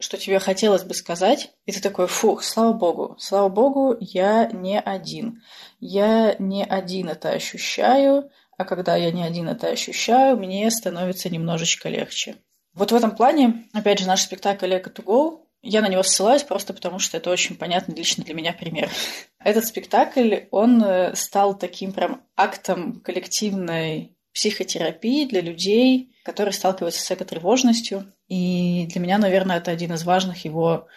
[0.00, 4.80] что тебе хотелось бы сказать, и ты такой, фух, слава богу, слава богу, я не
[4.80, 5.42] один.
[5.80, 11.88] Я не один это ощущаю, а когда я не один это ощущаю, мне становится немножечко
[11.88, 12.36] легче.
[12.74, 16.42] Вот в этом плане, опять же, наш спектакль «Эко to go», я на него ссылаюсь
[16.42, 18.90] просто потому, что это очень понятный лично для меня пример.
[19.38, 27.10] Этот спектакль, он э, стал таким прям актом коллективной психотерапии для людей, которые сталкиваются с
[27.10, 28.12] экотревожностью.
[28.28, 30.88] И для меня, наверное, это один из важных его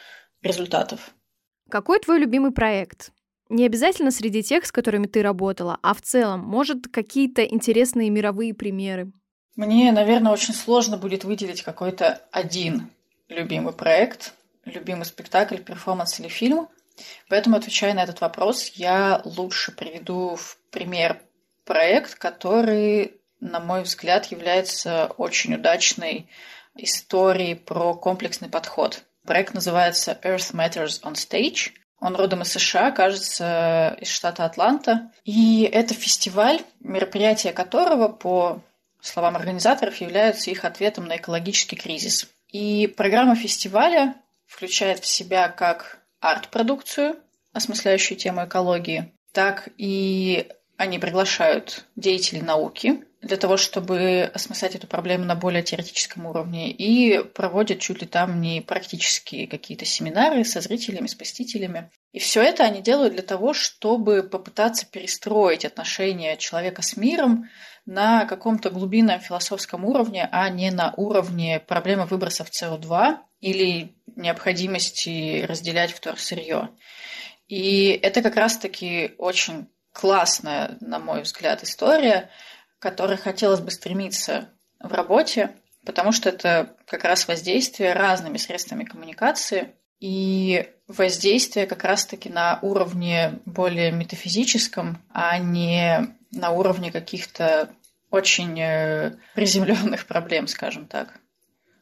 [0.41, 1.11] результатов.
[1.69, 3.11] Какой твой любимый проект?
[3.49, 8.53] Не обязательно среди тех, с которыми ты работала, а в целом, может, какие-то интересные мировые
[8.53, 9.11] примеры?
[9.55, 12.89] Мне, наверное, очень сложно будет выделить какой-то один
[13.29, 14.33] любимый проект,
[14.65, 16.67] любимый спектакль, перформанс или фильм.
[17.29, 21.21] Поэтому, отвечая на этот вопрос, я лучше приведу в пример
[21.65, 26.29] проект, который, на мой взгляд, является очень удачной
[26.75, 29.03] историей про комплексный подход.
[29.25, 31.71] Проект называется Earth Matters on Stage.
[31.99, 35.11] Он родом из США, кажется, из штата Атланта.
[35.25, 38.61] И это фестиваль, мероприятие которого, по
[39.01, 42.27] словам организаторов, являются их ответом на экологический кризис.
[42.49, 44.15] И программа фестиваля
[44.45, 47.17] включает в себя как арт-продукцию,
[47.51, 55.25] осмысляющую тему экологии, так и они приглашают деятелей науки для того, чтобы осмыслять эту проблему
[55.25, 61.07] на более теоретическом уровне, и проводят чуть ли там не практические какие-то семинары со зрителями,
[61.07, 61.89] с посетителями.
[62.13, 67.49] И все это они делают для того, чтобы попытаться перестроить отношения человека с миром
[67.85, 75.91] на каком-то глубинном философском уровне, а не на уровне проблемы выбросов СО2 или необходимости разделять
[75.91, 76.69] вторсырье.
[77.47, 82.29] И это как раз-таки очень классная, на мой взгляд, история,
[82.79, 84.49] которой хотелось бы стремиться
[84.79, 85.51] в работе,
[85.85, 93.39] потому что это как раз воздействие разными средствами коммуникации и воздействие как раз-таки на уровне
[93.45, 97.69] более метафизическом, а не на уровне каких-то
[98.09, 101.19] очень э, приземленных проблем, скажем так.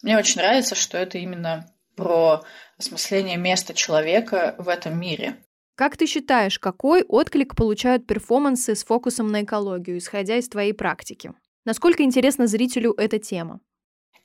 [0.01, 2.43] Мне очень нравится, что это именно про
[2.77, 5.37] осмысление места человека в этом мире.
[5.75, 11.33] Как ты считаешь, какой отклик получают перформансы с фокусом на экологию, исходя из твоей практики?
[11.65, 13.59] Насколько интересна зрителю эта тема?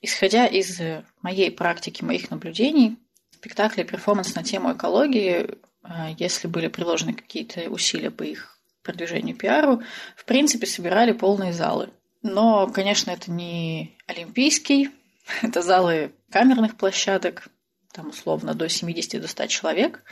[0.01, 0.79] Исходя из
[1.21, 2.97] моей практики, моих наблюдений,
[3.31, 9.81] спектакли перформанс на тему экологии, а, если были приложены какие-то усилия по их продвижению пиару,
[10.15, 11.89] в принципе, собирали полные залы.
[12.21, 14.89] Но, конечно, это не олимпийский,
[15.41, 17.49] это залы камерных площадок,
[17.91, 20.03] там условно до 70 до 100 человек,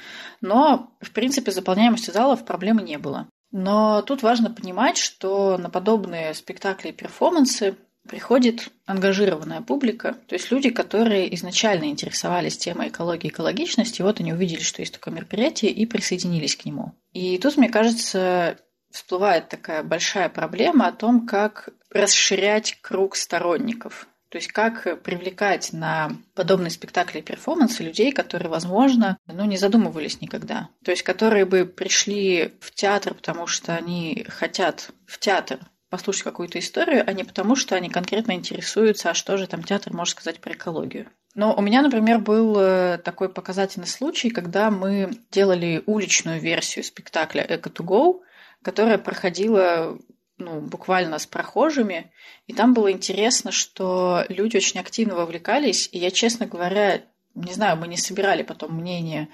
[0.41, 3.27] но в принципе заполняемости залов проблемы не было.
[3.51, 7.75] Но тут важно понимать, что на подобные спектакли и перформансы
[8.07, 14.34] приходит ангажированная публика, то есть люди, которые изначально интересовались темой экологии и экологичности, вот они
[14.34, 16.93] увидели, что есть такое мероприятие и присоединились к нему.
[17.13, 18.57] И тут, мне кажется,
[18.91, 26.11] всплывает такая большая проблема о том, как расширять круг сторонников то есть как привлекать на
[26.36, 30.69] подобные спектакли и перформансы людей, которые, возможно, ну, не задумывались никогда.
[30.84, 35.59] То есть которые бы пришли в театр, потому что они хотят в театр
[35.89, 39.93] послушать какую-то историю, а не потому, что они конкретно интересуются, а что же там театр
[39.93, 41.07] может сказать про экологию.
[41.36, 47.45] Но у меня, например, был э, такой показательный случай, когда мы делали уличную версию спектакля
[47.47, 48.19] «Эко to Go»,
[48.61, 49.97] которая проходила
[50.39, 52.11] ну, буквально с прохожими.
[52.47, 55.89] И там было интересно, что люди очень активно вовлекались.
[55.91, 57.03] И я, честно говоря,
[57.35, 59.29] не знаю, мы не собирали потом мнение,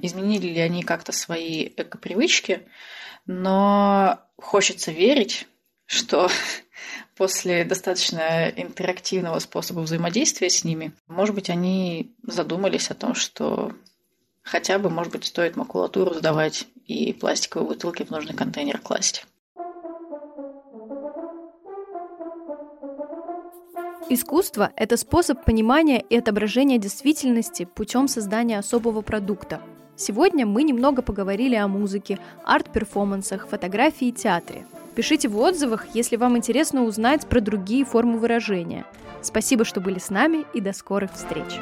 [0.00, 2.62] изменили ли они как-то свои экопривычки,
[3.26, 5.46] но хочется верить,
[5.86, 6.30] что
[7.16, 13.72] после достаточно интерактивного способа взаимодействия с ними, может быть, они задумались о том, что
[14.42, 19.26] хотя бы, может быть, стоит макулатуру сдавать и пластиковые бутылки в нужный контейнер класть.
[24.10, 29.60] Искусство– это способ понимания и отображения действительности путем создания особого продукта.
[29.96, 34.66] Сегодня мы немного поговорили о музыке, арт-перформансах, фотографии и театре.
[34.94, 38.86] Пишите в отзывах, если вам интересно узнать про другие формы выражения.
[39.20, 41.58] Спасибо, что были с нами и до скорых встреч!